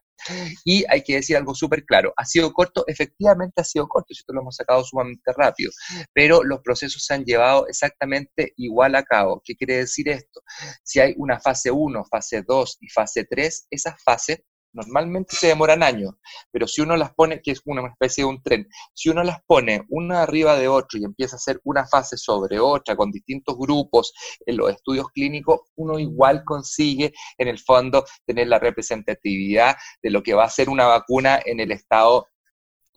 Y 0.63 0.83
hay 0.89 1.03
que 1.03 1.15
decir 1.15 1.37
algo 1.37 1.53
súper 1.53 1.83
claro, 1.85 2.13
ha 2.17 2.25
sido 2.25 2.51
corto, 2.53 2.83
efectivamente 2.87 3.61
ha 3.61 3.63
sido 3.63 3.87
corto, 3.87 4.07
esto 4.11 4.33
lo 4.33 4.41
hemos 4.41 4.55
sacado 4.55 4.83
sumamente 4.83 5.31
rápido, 5.35 5.71
pero 6.13 6.43
los 6.43 6.61
procesos 6.61 7.03
se 7.03 7.13
han 7.13 7.23
llevado 7.23 7.67
exactamente 7.67 8.53
igual 8.57 8.95
a 8.95 9.03
cabo. 9.03 9.41
¿Qué 9.43 9.55
quiere 9.55 9.77
decir 9.77 10.09
esto? 10.09 10.41
Si 10.83 10.99
hay 10.99 11.13
una 11.17 11.39
fase 11.39 11.71
1, 11.71 12.05
fase 12.05 12.43
2 12.47 12.77
y 12.81 12.89
fase 12.89 13.25
3, 13.29 13.67
esas 13.69 13.95
fases 14.03 14.39
normalmente 14.75 15.35
se 15.35 15.47
demoran 15.47 15.81
años, 15.81 16.13
pero 16.51 16.67
si 16.67 16.81
uno 16.81 16.95
las 16.97 17.13
pone, 17.13 17.41
que 17.41 17.51
es 17.51 17.61
una 17.65 17.87
especie 17.87 18.23
de 18.23 18.29
un 18.29 18.43
tren, 18.43 18.67
si 18.93 19.09
uno 19.09 19.23
las 19.23 19.41
pone 19.47 19.85
una 19.89 20.23
arriba 20.23 20.57
de 20.57 20.67
otro 20.67 20.99
y 20.99 21.05
empieza 21.05 21.35
a 21.35 21.37
hacer 21.37 21.59
una 21.63 21.87
fase 21.87 22.17
sobre 22.17 22.59
otra 22.59 22.95
con 22.95 23.11
distintos 23.11 23.57
grupos 23.57 24.13
en 24.45 24.57
los 24.57 24.71
estudios 24.71 25.07
clínicos, 25.09 25.61
uno 25.75 25.97
igual 25.97 26.43
consigue 26.43 27.13
en 27.37 27.47
el 27.47 27.59
fondo 27.59 28.05
tener 28.25 28.47
la 28.47 28.59
representatividad 28.59 29.75
de 30.03 30.09
lo 30.11 30.21
que 30.21 30.33
va 30.33 30.43
a 30.43 30.49
ser 30.49 30.69
una 30.69 30.85
vacuna 30.85 31.39
en 31.45 31.59
el 31.59 31.71
estado 31.71 32.27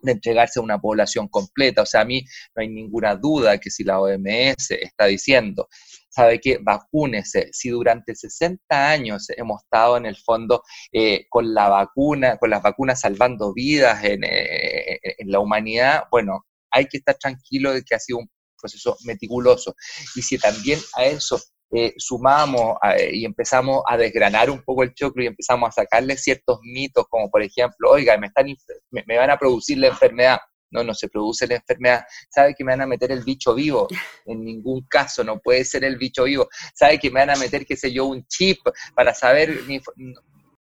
de 0.02 0.12
entregarse 0.12 0.61
a 0.61 0.62
una 0.62 0.80
población 0.80 1.28
completa. 1.28 1.82
O 1.82 1.87
sea, 1.87 2.02
a 2.02 2.04
mí 2.04 2.24
no 2.54 2.62
hay 2.62 2.68
ninguna 2.68 3.16
duda 3.16 3.58
que 3.58 3.70
si 3.70 3.84
la 3.84 4.00
OMS 4.00 4.70
está 4.70 5.06
diciendo, 5.06 5.68
sabe 6.08 6.40
que 6.40 6.58
vacúnese, 6.61 7.48
si 7.52 7.70
durante 7.70 8.14
60 8.14 8.90
años 8.90 9.28
hemos 9.30 9.62
estado 9.62 9.96
en 9.96 10.06
el 10.06 10.16
fondo 10.16 10.62
eh, 10.92 11.26
con 11.28 11.54
la 11.54 11.68
vacuna, 11.68 12.38
con 12.38 12.50
las 12.50 12.62
vacunas 12.62 13.00
salvando 13.00 13.52
vidas 13.52 14.02
en, 14.04 14.24
eh, 14.24 14.98
en 15.02 15.30
la 15.30 15.40
humanidad, 15.40 16.04
bueno, 16.11 16.44
hay 16.70 16.87
que 16.87 16.98
estar 16.98 17.16
tranquilo 17.16 17.72
de 17.72 17.82
que 17.82 17.94
ha 17.94 17.98
sido 17.98 18.18
un 18.18 18.30
proceso 18.61 18.96
meticuloso. 19.04 19.74
Y 20.16 20.22
si 20.22 20.38
también 20.38 20.78
a 20.94 21.04
eso 21.04 21.40
eh, 21.70 21.94
sumamos 21.96 22.76
eh, 22.96 23.11
y 23.12 23.24
empezamos 23.24 23.83
a 23.87 23.96
desgranar 23.96 24.50
un 24.50 24.62
poco 24.62 24.83
el 24.83 24.94
choclo 24.94 25.22
y 25.22 25.26
empezamos 25.26 25.68
a 25.68 25.83
sacarle 25.83 26.16
ciertos 26.16 26.59
mitos, 26.62 27.07
como 27.09 27.31
por 27.31 27.42
ejemplo, 27.42 27.90
oiga, 27.90 28.16
me, 28.16 28.28
están, 28.28 28.46
me, 28.90 29.04
me 29.07 29.18
van 29.18 29.31
a 29.31 29.38
producir 29.38 29.78
la 29.78 29.88
enfermedad. 29.88 30.38
No, 30.70 30.85
no 30.85 30.92
se 30.92 31.09
produce 31.09 31.46
la 31.46 31.54
enfermedad. 31.54 32.04
¿Sabe 32.28 32.54
que 32.54 32.62
me 32.62 32.72
van 32.72 32.83
a 32.83 32.87
meter 32.87 33.11
el 33.11 33.24
bicho 33.24 33.54
vivo? 33.54 33.88
En 34.26 34.44
ningún 34.44 34.87
caso, 34.87 35.24
no 35.24 35.38
puede 35.38 35.64
ser 35.64 35.83
el 35.85 35.96
bicho 35.96 36.24
vivo. 36.24 36.46
¿Sabe 36.74 36.98
que 36.98 37.11
me 37.11 37.20
van 37.20 37.31
a 37.31 37.37
meter, 37.37 37.64
qué 37.64 37.74
sé 37.74 37.90
yo, 37.90 38.04
un 38.04 38.26
chip 38.26 38.59
para 38.94 39.14
saber 39.14 39.62
mi, 39.66 39.81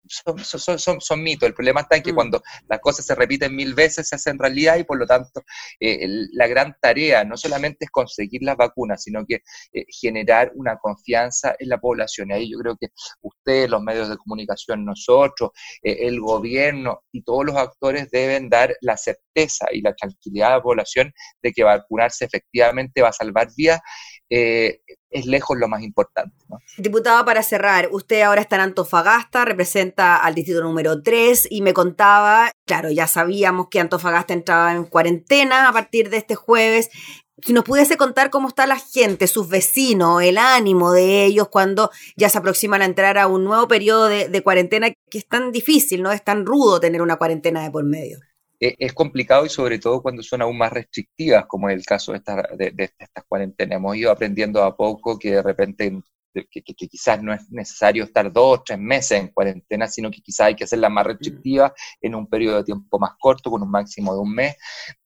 son, 0.07 0.39
son, 0.39 0.79
son, 0.79 1.01
son, 1.01 1.23
mitos. 1.23 1.47
El 1.47 1.53
problema 1.55 1.81
está 1.81 1.97
en 1.97 2.03
que 2.03 2.11
Mm. 2.11 2.15
cuando 2.15 2.41
las 2.67 2.79
cosas 2.79 3.05
se 3.05 3.15
repiten 3.15 3.55
mil 3.55 3.73
veces 3.73 4.07
se 4.07 4.15
hacen 4.15 4.37
realidad 4.39 4.77
y 4.77 4.83
por 4.83 4.97
lo 4.99 5.05
tanto 5.05 5.41
eh, 5.79 5.99
el- 6.01 6.29
la 6.33 6.47
gran 6.47 6.75
tarea 6.81 7.23
no 7.23 7.37
solamente 7.37 7.85
es 7.85 7.91
conseguir 7.91 8.41
las 8.43 8.57
vacunas, 8.57 9.03
sino 9.03 9.25
que 9.25 9.41
eh, 9.73 9.85
generar 9.89 10.51
una 10.55 10.77
confianza 10.77 11.55
en 11.59 11.69
la 11.69 11.77
población. 11.79 12.29
Y 12.31 12.33
ahí 12.33 12.51
yo 12.51 12.57
creo 12.59 12.77
que 12.79 12.87
ustedes, 13.21 13.69
los 13.69 13.81
medios 13.81 14.09
de 14.09 14.17
comunicación, 14.17 14.85
nosotros, 14.85 15.51
eh, 15.83 15.97
el 16.07 16.19
gobierno 16.19 17.01
y 17.11 17.23
todos 17.23 17.45
los 17.45 17.55
actores 17.55 18.09
deben 18.11 18.49
dar 18.49 18.75
la 18.81 18.97
certeza 18.97 19.67
y 19.71 19.81
la 19.81 19.93
tranquilidad 19.93 20.53
a 20.53 20.57
la 20.57 20.61
población 20.63 21.13
de 21.41 21.51
que 21.51 21.63
vacunarse 21.63 22.25
efectivamente 22.25 23.01
va 23.01 23.09
a 23.09 23.13
salvar 23.13 23.47
vidas. 23.55 23.79
Eh, 24.29 24.81
es 25.09 25.25
lejos 25.25 25.57
lo 25.57 25.67
más 25.67 25.81
importante. 25.81 26.35
¿no? 26.49 26.59
Diputada, 26.77 27.23
para 27.23 27.41
cerrar, 27.43 27.89
usted 27.91 28.21
ahora 28.21 28.41
está 28.41 28.57
en 28.57 28.63
Antofagasta, 28.63 29.45
representa 29.45 30.17
al 30.17 30.35
distrito 30.35 30.61
número 30.61 31.01
3 31.01 31.47
y 31.49 31.61
me 31.61 31.73
contaba, 31.73 32.51
claro, 32.65 32.91
ya 32.91 33.07
sabíamos 33.07 33.67
que 33.69 33.79
Antofagasta 33.79 34.33
entraba 34.33 34.73
en 34.73 34.85
cuarentena 34.85 35.69
a 35.69 35.73
partir 35.73 36.09
de 36.09 36.17
este 36.17 36.35
jueves. 36.35 36.89
Si 37.41 37.53
nos 37.53 37.63
pudiese 37.63 37.97
contar 37.97 38.29
cómo 38.29 38.47
está 38.47 38.65
la 38.65 38.79
gente, 38.79 39.27
sus 39.27 39.49
vecinos, 39.49 40.21
el 40.21 40.37
ánimo 40.37 40.91
de 40.91 41.25
ellos 41.25 41.49
cuando 41.49 41.91
ya 42.15 42.29
se 42.29 42.37
aproximan 42.37 42.81
a 42.81 42.85
entrar 42.85 43.17
a 43.17 43.27
un 43.27 43.43
nuevo 43.43 43.67
periodo 43.67 44.07
de, 44.07 44.29
de 44.29 44.43
cuarentena 44.43 44.89
que 45.09 45.17
es 45.17 45.27
tan 45.27 45.51
difícil, 45.51 46.01
¿no? 46.01 46.11
Es 46.11 46.23
tan 46.23 46.45
rudo 46.45 46.79
tener 46.79 47.01
una 47.01 47.17
cuarentena 47.17 47.63
de 47.63 47.71
por 47.71 47.83
medio. 47.83 48.19
Eh, 48.59 48.75
es 48.79 48.93
complicado 48.93 49.45
y 49.45 49.49
sobre 49.49 49.79
todo 49.79 50.01
cuando 50.01 50.23
son 50.23 50.41
aún 50.41 50.57
más 50.57 50.71
restrictivas, 50.73 51.45
como 51.47 51.69
es 51.69 51.75
el 51.77 51.85
caso 51.85 52.11
de, 52.11 52.19
esta- 52.19 52.47
de- 52.57 52.71
de 52.71 52.83
estas 52.97 53.23
cuarentenas. 53.27 53.77
Hemos 53.77 53.95
ido 53.97 54.11
aprendiendo 54.11 54.63
a 54.63 54.75
poco 54.75 55.17
que 55.19 55.31
de 55.35 55.43
repente 55.43 55.99
que, 56.33 56.45
que- 56.63 56.75
que 56.75 56.87
quizás 56.89 57.21
no 57.23 57.33
es 57.33 57.49
necesario 57.51 58.03
estar 58.03 58.31
dos 58.31 58.59
o 58.59 58.63
tres 58.63 58.77
meses 58.79 59.19
en 59.21 59.29
cuarentena, 59.29 59.87
sino 59.87 60.11
que 60.11 60.21
quizás 60.21 60.47
hay 60.47 60.55
que 60.55 60.65
hacerla 60.65 60.89
más 60.89 61.05
restrictiva 61.05 61.73
en 62.01 62.13
un 62.15 62.27
periodo 62.27 62.57
de 62.57 62.63
tiempo 62.65 62.99
más 62.99 63.11
corto, 63.19 63.49
con 63.49 63.61
un 63.63 63.71
máximo 63.71 64.13
de 64.13 64.19
un 64.19 64.33
mes. 64.35 64.55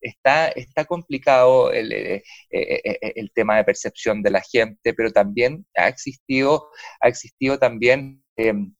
Está, 0.00 0.48
está 0.48 0.84
complicado 0.84 1.70
el, 1.72 1.92
eh, 1.92 2.22
eh, 2.50 2.80
eh, 2.84 3.12
el 3.16 3.30
tema 3.32 3.56
de 3.56 3.64
percepción 3.64 4.22
de 4.22 4.30
la 4.30 4.40
gente, 4.42 4.92
pero 4.94 5.12
también 5.12 5.66
ha 5.76 5.88
existido, 5.88 6.68
ha 7.00 7.08
existido 7.08 7.58
también... 7.58 8.24
em, 8.36 8.74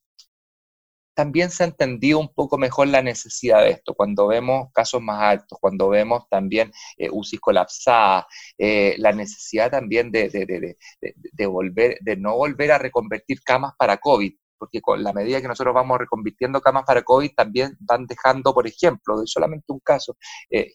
también 1.15 1.51
se 1.51 1.65
ha 1.65 1.67
entendido 1.67 2.19
un 2.19 2.33
poco 2.33 2.59
mejor 2.59 2.89
la 2.89 3.03
necesidad 3.03 3.63
de 3.63 3.71
esto, 3.71 3.95
cuando 3.95 4.27
vemos 4.27 4.69
casos 4.73 5.03
más 5.03 5.21
altos, 5.21 5.59
cuando 5.61 5.89
vemos 5.89 6.29
también 6.29 6.73
eh, 6.97 7.09
UCI 7.11 7.39
colapsadas, 7.39 8.25
eh, 8.59 8.95
la 8.99 9.13
necesidad 9.13 9.71
también 9.71 10.11
de, 10.11 10.29
de, 10.29 10.47
de, 10.47 10.61
de, 10.61 11.15
de 11.15 11.47
volver, 11.47 11.99
de 12.01 12.17
no 12.17 12.37
volver 12.37 12.73
a 12.73 12.79
reconvertir 12.79 13.43
camas 13.43 13.73
para 13.79 13.99
COVID, 13.99 14.33
porque 14.61 14.83
con 14.83 15.03
la 15.03 15.15
medida 15.15 15.41
que 15.41 15.49
nosotros 15.49 15.75
vamos 15.75 15.99
reconvirtiendo 15.99 16.61
camas 16.61 16.85
para 16.85 17.03
COVID, 17.03 17.31
también 17.35 17.77
van 17.81 18.07
dejando, 18.07 18.53
por 18.53 18.67
ejemplo, 18.67 19.19
de 19.19 19.27
solamente 19.27 19.65
un 19.69 19.81
caso 19.81 20.17
eh, 20.51 20.75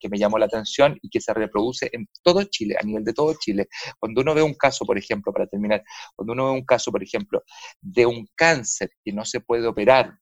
que, 0.00 0.08
me 0.08 0.18
llamó 0.18 0.38
la 0.38 0.46
atención 0.46 0.98
y 1.02 1.10
que 1.10 1.20
se 1.20 1.34
reproduce 1.34 1.90
en 1.92 2.08
todo 2.22 2.42
Chile, 2.44 2.76
a 2.80 2.82
nivel 2.82 3.04
de 3.04 3.12
todo 3.12 3.34
Chile. 3.38 3.68
Cuando 3.98 4.22
uno 4.22 4.34
ve 4.34 4.42
un 4.42 4.54
caso, 4.54 4.86
por 4.86 4.96
ejemplo, 4.96 5.32
para 5.32 5.46
terminar, 5.46 5.84
cuando 6.14 6.32
uno 6.32 6.46
ve 6.46 6.50
un 6.52 6.64
caso, 6.64 6.90
por 6.90 7.02
ejemplo, 7.02 7.42
de 7.80 8.06
un 8.06 8.26
cáncer 8.34 8.90
que 9.04 9.12
no 9.12 9.24
se 9.26 9.40
puede 9.40 9.66
operar, 9.66 10.18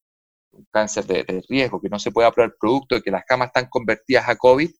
un 0.50 0.66
cáncer 0.72 1.05
de, 1.07 1.44
riesgo, 1.48 1.81
que 1.81 1.88
no 1.88 2.00
se 2.00 2.11
puede 2.11 2.27
operar 2.27 2.55
producto 2.59 3.00
que 3.00 3.11
las 3.12 3.24
camas 3.24 3.48
están 3.48 3.68
convertidas 3.68 4.29
a 4.29 4.37
COVID, 4.37 4.70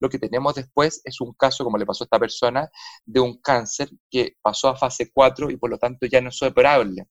lo 0.00 0.08
que 0.08 0.18
tenemos 0.18 0.54
después 0.54 1.00
es 1.04 1.20
un 1.20 1.32
caso, 1.34 1.62
como 1.62 1.78
le 1.78 1.86
pasó 1.86 2.04
a 2.04 2.06
esta 2.06 2.18
persona, 2.18 2.68
de 3.04 3.20
un 3.20 3.40
cáncer 3.40 3.88
que 4.10 4.36
pasó 4.42 4.68
a 4.68 4.76
fase 4.76 5.10
4 5.12 5.50
y 5.50 5.56
por 5.56 5.70
lo 5.70 5.78
tanto 5.78 6.06
ya 6.06 6.20
no 6.20 6.30
es 6.30 6.42
operable. 6.42 7.06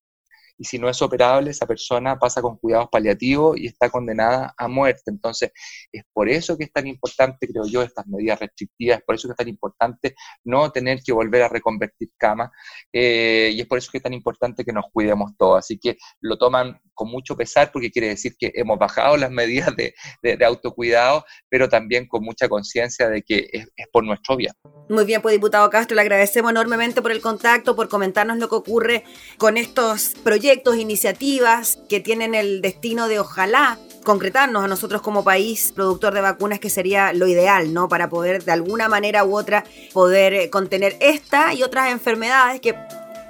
Y 0.58 0.66
si 0.66 0.80
no 0.80 0.90
es 0.90 1.02
operable, 1.02 1.52
esa 1.52 1.66
persona 1.66 2.18
pasa 2.18 2.42
con 2.42 2.58
cuidados 2.58 2.90
paliativos 2.92 3.58
y 3.58 3.68
está 3.68 3.90
condenada 3.90 4.54
a 4.58 4.68
muerte. 4.68 5.04
Entonces, 5.08 5.52
es 5.92 6.04
por 6.14 6.30
eso 6.30 6.58
que 6.58 6.66
es 6.66 6.72
tan 6.72 6.88
importante, 6.88 7.48
creo 7.48 7.66
yo, 7.66 7.82
estas 7.82 8.08
medidas 8.08 8.40
restrictivas, 8.40 9.00
es 9.00 9.04
por 9.04 9.16
eso 9.16 9.28
que 9.28 9.32
es 9.34 9.38
tan 9.38 9.48
importante 9.48 10.16
no 10.44 10.72
tener 10.72 11.02
que 11.04 11.12
volver 11.12 11.44
a 11.44 11.50
reconvertir 11.50 12.10
camas, 12.18 12.52
eh, 12.92 13.52
y 13.54 13.62
es 13.62 13.68
por 13.68 13.78
eso 13.78 13.92
que 13.92 13.98
es 13.98 14.04
tan 14.04 14.14
importante 14.14 14.64
que 14.64 14.72
nos 14.72 14.86
cuidemos 14.92 15.32
todos. 15.38 15.60
Así 15.60 15.78
que 15.78 15.98
lo 16.22 16.38
toman 16.38 16.80
con 16.94 17.10
mucho 17.10 17.36
pesar 17.36 17.72
porque 17.72 17.92
quiere 17.92 18.10
decir 18.10 18.36
que 18.38 18.52
hemos 18.56 18.78
bajado 18.78 19.18
las 19.18 19.32
medidas 19.32 19.76
de, 19.76 19.94
de, 20.22 20.46
autocuidado, 20.46 21.26
pero 21.50 21.70
también 21.70 22.08
con 22.08 22.24
mucha 22.24 22.48
conciencia 22.48 23.10
de 23.10 23.24
que 23.24 23.50
es, 23.52 23.68
es, 23.76 23.88
por 23.92 24.04
nuestro 24.04 24.36
bien. 24.36 24.54
Muy 24.90 25.06
bien, 25.06 25.22
pues 25.22 25.34
diputado 25.34 25.70
Castro, 25.70 25.96
le 25.96 26.02
agradecemos 26.02 26.52
enormemente 26.52 27.02
por 27.02 27.12
el 27.12 27.22
contacto, 27.22 27.76
por 27.76 27.90
comentarnos 27.90 28.38
lo 28.38 28.50
que 28.50 28.56
ocurre 28.56 29.04
con 29.38 29.58
estos 29.58 30.14
proyectos, 30.24 30.43
iniciativas 30.76 31.80
que 31.88 32.00
tienen 32.00 32.36
el 32.36 32.62
destino 32.62 33.08
de 33.08 33.20
ojalá 33.20 33.78
concretarnos 34.04 34.64
a 34.64 34.68
nosotros 34.68 35.02
como 35.02 35.24
país 35.24 35.72
productor 35.74 36.14
de 36.14 36.22
vacunas, 36.22 36.60
que 36.60 36.70
sería 36.70 37.14
lo 37.14 37.28
ideal, 37.28 37.74
¿no? 37.74 37.88
Para 37.88 38.10
poder 38.10 38.44
de 38.44 38.52
alguna 38.52 38.90
manera 38.90 39.24
u 39.24 39.36
otra 39.36 39.64
poder 39.94 40.50
contener 40.50 40.98
esta 41.00 41.54
y 41.54 41.64
otras 41.64 41.92
enfermedades 41.92 42.60
que 42.60 42.76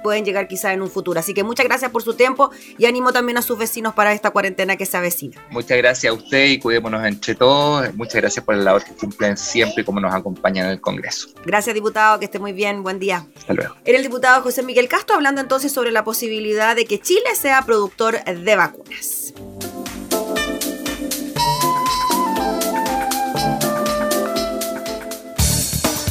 pueden 0.04 0.24
llegar 0.24 0.46
quizá 0.46 0.74
en 0.74 0.82
un 0.82 0.90
futuro. 0.90 1.18
Así 1.18 1.32
que 1.32 1.42
muchas 1.42 1.64
gracias 1.64 1.90
por 1.90 2.02
su 2.02 2.14
tiempo 2.14 2.50
y 2.76 2.84
animo 2.84 3.10
también 3.10 3.38
a 3.38 3.42
sus 3.42 3.58
vecinos 3.58 3.94
para 3.94 4.12
esta 4.12 4.30
cuarentena 4.30 4.76
que 4.76 4.84
se 4.84 4.98
avecina. 4.98 5.40
Muchas 5.50 5.78
gracias 5.78 6.12
a 6.12 6.14
usted 6.14 6.44
y 6.44 6.58
cuidémonos 6.58 7.04
entre 7.06 7.34
todos. 7.34 7.92
Muchas 7.94 8.16
gracias 8.16 8.44
por 8.44 8.54
la 8.54 8.64
labor 8.64 8.84
que 8.84 8.92
cumplen 8.92 9.38
siempre 9.38 9.80
y 9.82 9.84
como 9.84 9.98
nos 10.00 10.14
acompañan 10.14 10.66
en 10.66 10.72
el 10.72 10.80
Congreso. 10.82 11.30
Gracias, 11.46 11.74
diputado, 11.74 12.18
que 12.18 12.26
esté 12.26 12.38
muy 12.38 12.52
bien. 12.52 12.82
Buen 12.82 12.98
día. 12.98 13.26
Hasta 13.34 13.54
luego. 13.54 13.74
Era 13.86 13.96
el 13.96 14.04
diputado 14.04 14.42
José 14.42 14.62
Miguel 14.62 14.88
Castro 14.88 15.16
hablando 15.16 15.40
entonces 15.40 15.72
sobre 15.72 15.90
la 15.90 16.04
posibilidad 16.04 16.76
de 16.76 16.84
que 16.84 17.00
Chile 17.00 17.34
sea 17.34 17.62
productor 17.62 18.22
de 18.22 18.56
vacunas. 18.56 19.32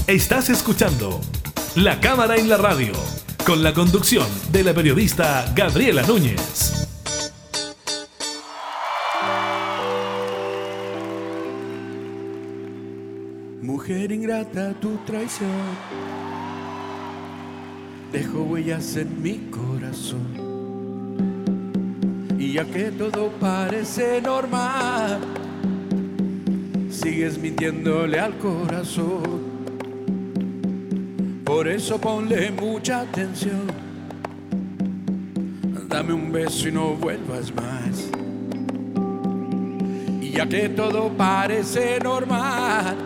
Estás 0.07 0.49
escuchando 0.49 1.21
La 1.75 1.99
Cámara 2.01 2.35
en 2.35 2.49
la 2.49 2.57
Radio, 2.57 2.91
con 3.45 3.61
la 3.63 3.73
conducción 3.73 4.27
de 4.51 4.63
la 4.63 4.73
periodista 4.73 5.51
Gabriela 5.55 6.03
Núñez. 6.03 6.87
Mujer 13.61 14.11
ingrata, 14.11 14.73
tu 14.79 14.97
traición 15.05 15.49
dejó 18.13 18.43
huellas 18.43 18.95
en 18.95 19.21
mi 19.21 19.49
corazón. 19.49 20.27
Y 22.37 22.53
ya 22.53 22.65
que 22.65 22.91
todo 22.91 23.31
parece 23.39 24.21
normal, 24.21 25.19
sigues 26.89 27.37
mintiéndole 27.37 28.19
al 28.19 28.37
corazón. 28.37 29.52
Por 31.53 31.67
eso 31.67 32.01
ponle 32.01 32.49
mucha 32.49 33.01
atención. 33.01 33.67
Dame 35.87 36.11
un 36.11 36.31
beso 36.31 36.67
y 36.67 36.71
no 36.71 36.95
vuelvas 36.95 37.53
más. 37.53 38.09
Y 40.19 40.31
ya 40.31 40.47
que 40.47 40.69
todo 40.69 41.09
parece 41.15 41.99
normal, 41.99 42.97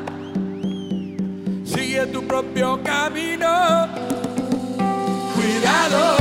sigue 1.66 2.06
tu 2.06 2.26
propio 2.26 2.82
camino. 2.82 3.88
Cuidado, 5.36 6.16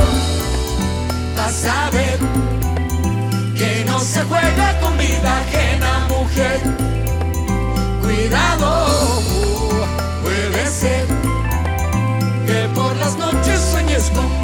vas 1.37 1.65
a 1.65 1.89
ver 1.91 2.19
que 3.57 3.85
no 3.85 3.99
se 4.01 4.21
juega 4.23 4.79
con 4.81 4.97
vida 4.97 5.39
ajena, 5.39 6.07
mujer. 6.09 6.59
Cuidado, 8.01 9.21
puede 10.21 10.67
ser 10.67 11.16
por 12.77 12.95
las 12.97 13.17
noches 13.17 13.59
sueñes 13.71 14.11
conmigo. 14.11 14.36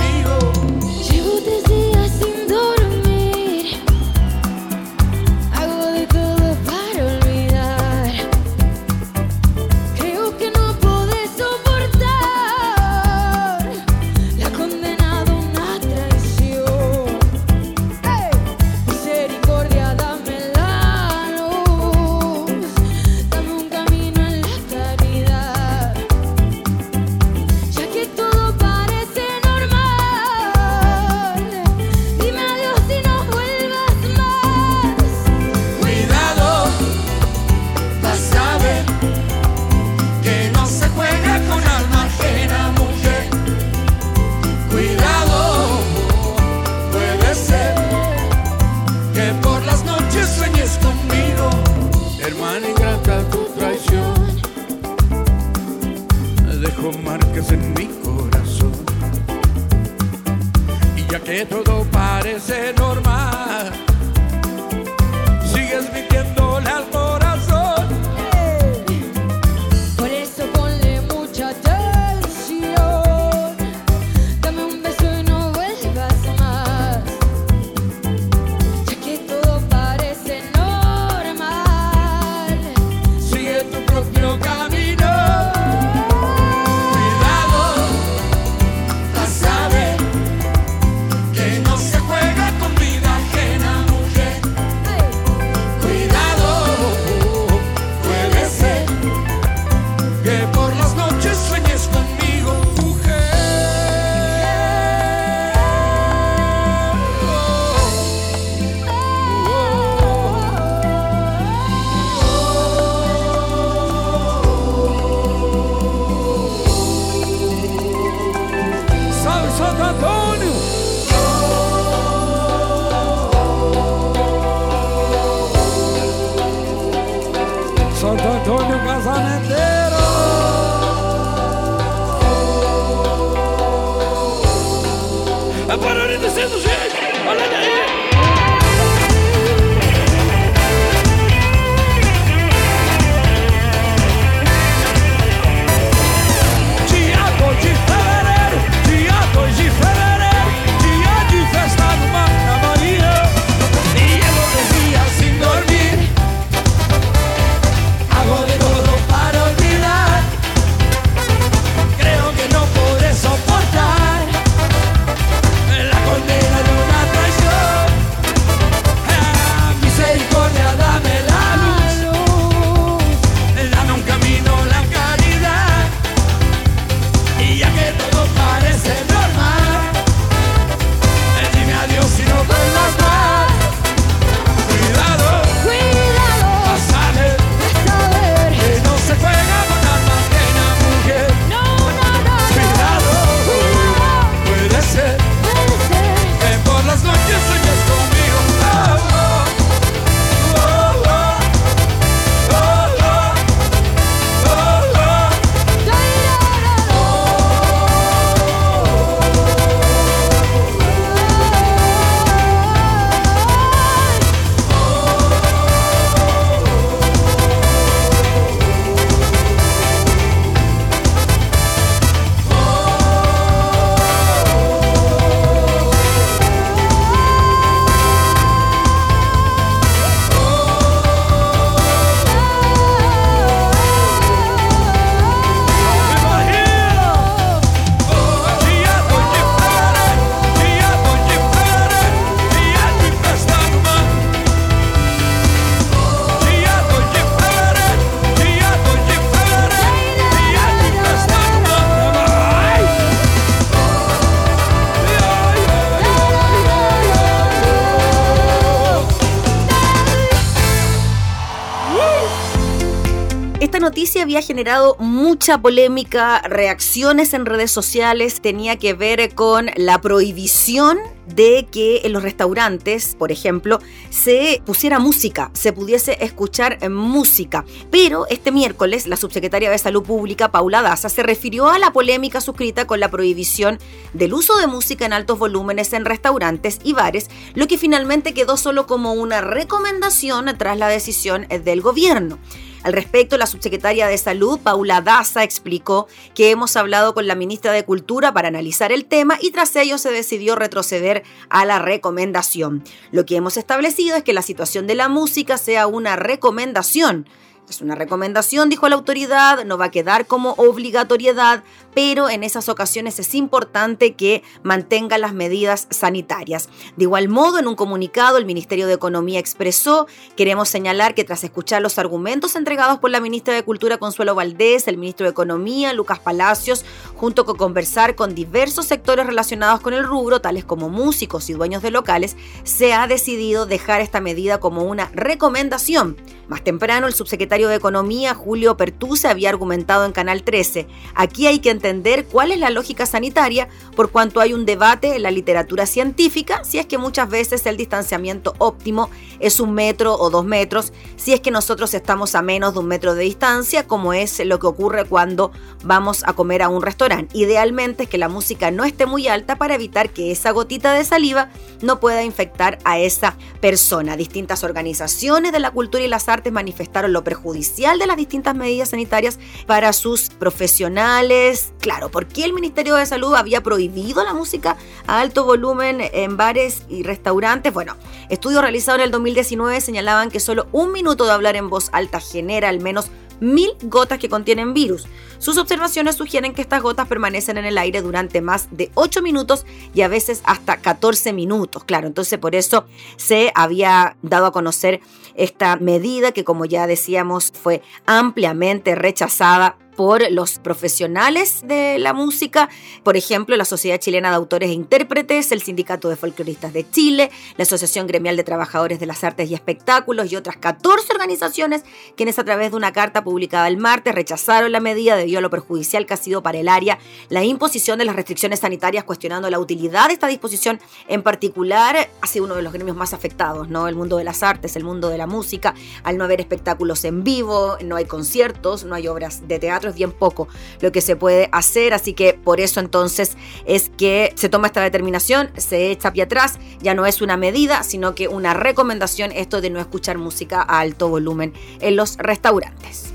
Generado 264.41 264.95
mucha 264.99 265.61
polémica, 265.61 266.41
reacciones 266.41 267.33
en 267.33 267.45
redes 267.45 267.71
sociales, 267.71 268.41
tenía 268.41 268.77
que 268.77 268.93
ver 268.93 269.33
con 269.35 269.69
la 269.75 270.01
prohibición 270.01 270.97
de 271.27 271.67
que 271.71 272.01
en 272.03 272.13
los 272.13 272.23
restaurantes, 272.23 273.15
por 273.17 273.31
ejemplo, 273.31 273.79
se 274.09 274.61
pusiera 274.65 274.99
música, 274.99 275.51
se 275.53 275.71
pudiese 275.71 276.17
escuchar 276.23 276.89
música. 276.89 277.65
Pero 277.91 278.27
este 278.27 278.51
miércoles 278.51 279.07
la 279.07 279.15
subsecretaria 279.15 279.71
de 279.71 279.77
Salud 279.77 280.03
Pública, 280.03 280.51
Paula 280.51 280.81
Daza, 280.81 281.09
se 281.09 281.23
refirió 281.23 281.69
a 281.69 281.79
la 281.79 281.93
polémica 281.93 282.41
suscrita 282.41 282.85
con 282.87 282.99
la 282.99 283.09
prohibición 283.09 283.79
del 284.13 284.33
uso 284.33 284.57
de 284.57 284.67
música 284.67 285.05
en 285.05 285.13
altos 285.13 285.39
volúmenes 285.39 285.93
en 285.93 286.05
restaurantes 286.05 286.79
y 286.83 286.93
bares, 286.93 287.29
lo 287.53 287.67
que 287.67 287.77
finalmente 287.77 288.33
quedó 288.33 288.57
solo 288.57 288.85
como 288.85 289.13
una 289.13 289.41
recomendación 289.41 290.45
tras 290.57 290.77
la 290.77 290.87
decisión 290.87 291.47
del 291.63 291.81
gobierno. 291.81 292.39
Al 292.83 292.91
respecto, 292.91 293.37
la 293.37 293.47
subsecretaria 293.47 294.07
de 294.07 294.17
Salud, 294.17 294.59
Paula 294.59 294.99
Daza, 294.99 295.43
explicó 295.43 296.07
que 296.35 296.51
hemos 296.51 296.75
hablado 296.75 297.13
con 297.13 297.27
la 297.27 297.35
ministra 297.35 297.71
de 297.71 297.85
Cultura 297.85 298.33
para 298.33 298.49
analizar 298.49 298.91
el 298.91 299.05
tema 299.05 299.37
y 299.41 299.51
tras 299.51 299.73
ello 299.77 299.97
se 299.97 300.11
decidió 300.11 300.55
retroceder 300.55 301.23
a 301.49 301.63
la 301.63 301.79
recomendación. 301.79 302.83
Lo 303.11 303.25
que 303.25 303.37
hemos 303.37 303.55
establecido 303.55 304.17
es 304.17 304.23
que 304.23 304.33
la 304.33 304.41
situación 304.41 304.85
de 304.85 304.95
la 304.95 305.07
música 305.07 305.57
sea 305.57 305.87
una 305.87 306.17
recomendación. 306.17 307.25
Es 307.69 307.79
una 307.81 307.95
recomendación, 307.95 308.69
dijo 308.69 308.89
la 308.89 308.95
autoridad, 308.95 309.63
no 309.63 309.77
va 309.77 309.85
a 309.85 309.91
quedar 309.91 310.27
como 310.27 310.51
obligatoriedad, 310.57 311.63
pero 311.95 312.29
en 312.29 312.43
esas 312.43 312.67
ocasiones 312.67 313.19
es 313.19 313.33
importante 313.33 314.15
que 314.15 314.43
mantengan 314.63 315.21
las 315.21 315.33
medidas 315.33 315.87
sanitarias. 315.89 316.67
De 316.97 317.05
igual 317.05 317.29
modo, 317.29 317.59
en 317.59 317.67
un 317.67 317.75
comunicado, 317.75 318.37
el 318.37 318.45
Ministerio 318.45 318.85
de 318.85 318.93
Economía 318.93 319.39
expresó, 319.39 320.07
queremos 320.35 320.67
señalar 320.67 321.15
que 321.15 321.23
tras 321.23 321.43
escuchar 321.45 321.81
los 321.81 321.97
argumentos 321.97 322.57
entregados 322.57 322.99
por 322.99 323.11
la 323.11 323.21
ministra 323.21 323.53
de 323.53 323.63
Cultura 323.63 323.97
Consuelo 323.97 324.35
Valdés, 324.35 324.87
el 324.89 324.97
ministro 324.97 325.25
de 325.25 325.31
Economía 325.31 325.93
Lucas 325.93 326.19
Palacios, 326.19 326.83
junto 327.15 327.45
con 327.45 327.55
conversar 327.55 328.15
con 328.15 328.35
diversos 328.35 328.87
sectores 328.87 329.25
relacionados 329.25 329.79
con 329.79 329.93
el 329.93 330.03
rubro, 330.03 330.41
tales 330.41 330.65
como 330.65 330.89
músicos 330.89 331.49
y 331.49 331.53
dueños 331.53 331.81
de 331.81 331.91
locales, 331.91 332.35
se 332.63 332.93
ha 332.93 333.07
decidido 333.07 333.65
dejar 333.65 334.01
esta 334.01 334.19
medida 334.19 334.59
como 334.59 334.83
una 334.83 335.09
recomendación. 335.13 336.17
Más 336.49 336.61
temprano, 336.63 337.07
el 337.07 337.13
subsecretario 337.13 337.52
de 337.53 337.75
Economía, 337.75 338.33
Julio 338.33 338.75
Pertusa, 338.77 339.29
había 339.29 339.49
argumentado 339.49 340.05
en 340.05 340.11
Canal 340.11 340.41
13. 340.41 340.87
Aquí 341.13 341.45
hay 341.45 341.59
que 341.59 341.69
entender 341.69 342.25
cuál 342.25 342.51
es 342.51 342.57
la 342.57 342.71
lógica 342.71 343.05
sanitaria 343.05 343.69
por 343.95 344.09
cuanto 344.09 344.41
hay 344.41 344.53
un 344.53 344.65
debate 344.65 345.15
en 345.15 345.21
la 345.21 345.29
literatura 345.29 345.85
científica, 345.85 346.63
si 346.63 346.79
es 346.79 346.87
que 346.87 346.97
muchas 346.97 347.29
veces 347.29 347.63
el 347.67 347.77
distanciamiento 347.77 348.55
óptimo 348.57 349.11
es 349.39 349.59
un 349.59 349.73
metro 349.73 350.15
o 350.15 350.31
dos 350.31 350.43
metros, 350.45 350.93
si 351.15 351.33
es 351.33 351.41
que 351.41 351.51
nosotros 351.51 351.93
estamos 351.93 352.33
a 352.33 352.41
menos 352.41 352.73
de 352.73 352.79
un 352.79 352.87
metro 352.87 353.13
de 353.13 353.23
distancia, 353.23 353.87
como 353.87 354.13
es 354.13 354.43
lo 354.43 354.57
que 354.57 354.65
ocurre 354.65 355.05
cuando 355.05 355.51
vamos 355.83 356.23
a 356.25 356.33
comer 356.33 356.63
a 356.63 356.69
un 356.69 356.81
restaurante. 356.81 357.37
Idealmente 357.37 358.03
es 358.03 358.09
que 358.09 358.17
la 358.17 358.29
música 358.29 358.71
no 358.71 358.83
esté 358.83 359.05
muy 359.05 359.27
alta 359.27 359.57
para 359.57 359.75
evitar 359.75 360.09
que 360.09 360.31
esa 360.31 360.49
gotita 360.49 360.93
de 360.93 361.05
saliva 361.05 361.51
no 361.83 361.99
pueda 361.99 362.23
infectar 362.23 362.79
a 362.83 362.97
esa 362.97 363.37
persona. 363.61 364.17
Distintas 364.17 364.63
organizaciones 364.63 365.51
de 365.51 365.59
la 365.59 365.69
cultura 365.69 366.03
y 366.03 366.07
las 366.07 366.29
artes 366.29 366.51
manifestaron 366.51 367.13
lo 367.13 367.23
perjudicial 367.23 367.42
de 367.43 368.07
las 368.07 368.15
distintas 368.15 368.55
medidas 368.55 368.89
sanitarias 368.89 369.37
para 369.67 369.91
sus 369.91 370.29
profesionales. 370.29 371.73
Claro, 371.79 372.09
¿por 372.09 372.25
qué 372.25 372.45
el 372.45 372.53
Ministerio 372.53 372.95
de 372.95 373.05
Salud 373.05 373.35
había 373.35 373.61
prohibido 373.61 374.23
la 374.23 374.33
música 374.33 374.77
a 375.07 375.19
alto 375.19 375.43
volumen 375.43 375.99
en 376.13 376.37
bares 376.37 376.83
y 376.87 377.03
restaurantes? 377.03 377.73
Bueno, 377.73 377.97
estudios 378.29 378.61
realizados 378.61 378.99
en 378.99 379.05
el 379.05 379.11
2019 379.11 379.81
señalaban 379.81 380.31
que 380.31 380.39
solo 380.39 380.67
un 380.71 380.93
minuto 380.93 381.25
de 381.25 381.31
hablar 381.31 381.57
en 381.57 381.69
voz 381.69 381.89
alta 381.91 382.21
genera 382.21 382.69
al 382.69 382.79
menos 382.79 383.09
mil 383.41 383.71
gotas 383.83 384.19
que 384.19 384.29
contienen 384.29 384.73
virus. 384.73 385.05
Sus 385.37 385.57
observaciones 385.57 386.15
sugieren 386.15 386.53
que 386.53 386.61
estas 386.61 386.81
gotas 386.81 387.07
permanecen 387.07 387.57
en 387.57 387.65
el 387.65 387.77
aire 387.77 388.01
durante 388.01 388.39
más 388.39 388.69
de 388.71 388.89
8 388.93 389.21
minutos 389.21 389.65
y 389.93 390.01
a 390.01 390.07
veces 390.07 390.41
hasta 390.45 390.77
14 390.77 391.33
minutos. 391.33 391.83
Claro, 391.83 392.07
entonces 392.07 392.39
por 392.39 392.55
eso 392.55 392.85
se 393.17 393.51
había 393.53 394.15
dado 394.21 394.45
a 394.45 394.51
conocer 394.53 395.01
esta 395.35 395.75
medida 395.77 396.31
que 396.31 396.43
como 396.43 396.65
ya 396.65 396.87
decíamos 396.87 397.51
fue 397.51 397.81
ampliamente 398.05 398.95
rechazada 398.95 399.77
por 399.95 400.29
los 400.31 400.59
profesionales 400.59 401.61
de 401.65 401.99
la 401.99 402.13
música, 402.13 402.69
por 403.03 403.17
ejemplo, 403.17 403.55
la 403.55 403.65
Sociedad 403.65 403.99
Chilena 403.99 404.29
de 404.29 404.35
Autores 404.35 404.69
e 404.69 404.73
Intérpretes, 404.73 405.51
el 405.51 405.61
Sindicato 405.61 406.09
de 406.09 406.15
Folcloristas 406.15 406.73
de 406.73 406.89
Chile, 406.89 407.31
la 407.57 407.63
Asociación 407.63 408.07
Gremial 408.07 408.37
de 408.37 408.43
Trabajadores 408.43 408.99
de 408.99 409.05
las 409.05 409.23
Artes 409.23 409.49
y 409.49 409.53
Espectáculos 409.53 410.31
y 410.31 410.35
otras 410.35 410.57
14 410.57 411.13
organizaciones, 411.13 411.83
quienes 412.15 412.39
a 412.39 412.43
través 412.43 412.71
de 412.71 412.77
una 412.77 412.91
carta 412.91 413.23
publicada 413.23 413.67
el 413.67 413.77
martes 413.77 414.15
rechazaron 414.15 414.71
la 414.71 414.79
medida 414.79 415.15
debido 415.15 415.39
a 415.39 415.41
lo 415.41 415.49
perjudicial 415.49 416.05
que 416.05 416.13
ha 416.13 416.17
sido 416.17 416.43
para 416.43 416.59
el 416.59 416.67
área 416.67 416.99
la 417.29 417.43
imposición 417.43 417.99
de 417.99 418.05
las 418.05 418.15
restricciones 418.15 418.59
sanitarias, 418.59 419.03
cuestionando 419.03 419.49
la 419.49 419.59
utilidad 419.59 420.07
de 420.07 420.13
esta 420.13 420.27
disposición. 420.27 420.79
En 421.07 421.23
particular, 421.23 422.09
ha 422.21 422.27
sido 422.27 422.45
uno 422.45 422.55
de 422.55 422.61
los 422.61 422.73
gremios 422.73 422.97
más 422.97 423.13
afectados, 423.13 423.69
¿no? 423.69 423.87
El 423.87 423.95
mundo 423.95 424.17
de 424.17 424.23
las 424.23 424.43
artes, 424.43 424.75
el 424.75 424.83
mundo 424.83 425.09
de 425.09 425.17
la 425.17 425.22
música, 425.27 425.73
al 426.03 426.17
no 426.17 426.23
haber 426.23 426.41
espectáculos 426.41 427.03
en 427.05 427.23
vivo, 427.23 427.77
no 427.83 427.95
hay 427.95 428.05
conciertos, 428.05 428.83
no 428.83 428.95
hay 428.95 429.07
obras 429.07 429.47
de 429.47 429.59
teatro 429.59 429.89
es 429.89 429.95
bien 429.95 430.11
poco 430.11 430.47
lo 430.81 430.91
que 430.91 431.01
se 431.01 431.15
puede 431.15 431.49
hacer, 431.51 431.93
así 431.93 432.13
que 432.13 432.33
por 432.33 432.59
eso 432.59 432.79
entonces 432.79 433.37
es 433.65 433.89
que 433.97 434.33
se 434.35 434.49
toma 434.49 434.67
esta 434.67 434.81
determinación, 434.81 435.51
se 435.57 435.91
echa 435.91 436.13
pie 436.13 436.23
atrás, 436.23 436.59
ya 436.81 436.93
no 436.93 437.05
es 437.05 437.21
una 437.21 437.37
medida, 437.37 437.83
sino 437.83 438.15
que 438.15 438.27
una 438.27 438.53
recomendación 438.53 439.31
esto 439.31 439.61
de 439.61 439.69
no 439.69 439.79
escuchar 439.79 440.17
música 440.17 440.61
a 440.61 440.79
alto 440.79 441.09
volumen 441.09 441.53
en 441.79 441.95
los 441.95 442.17
restaurantes. 442.17 443.12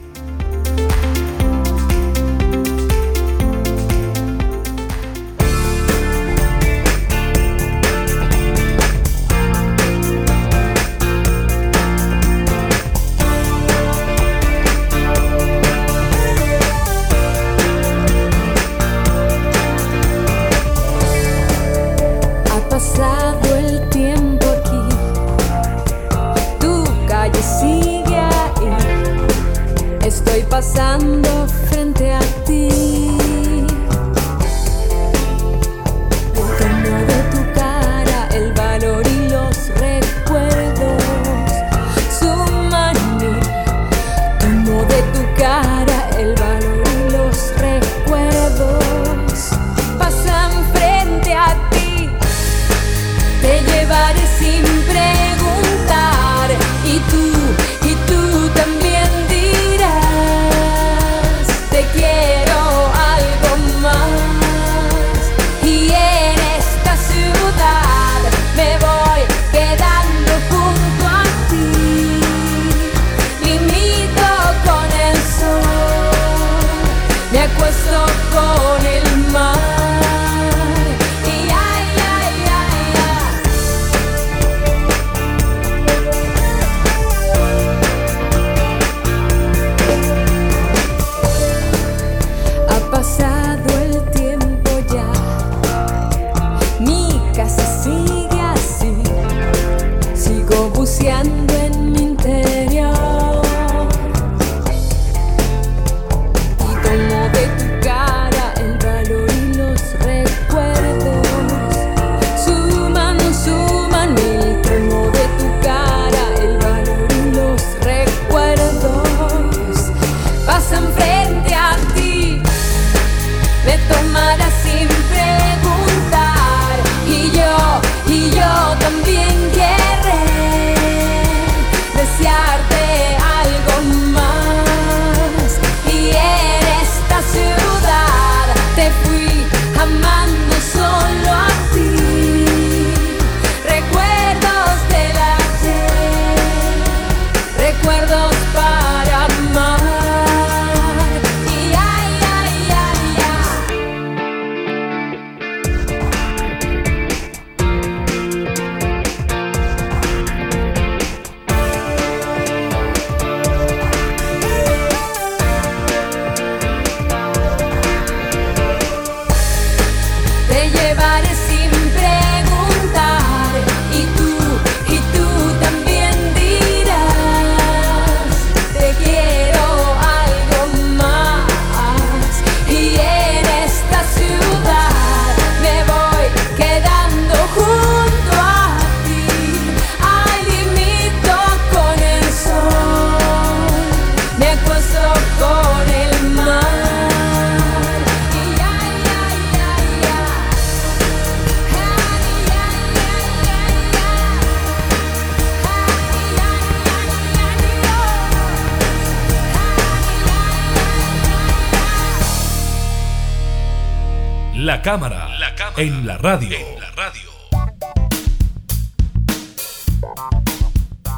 La 214.89 214.95
cámara, 214.95 215.29
en 215.77 216.07
la 216.07 216.17
radio. 216.17 216.57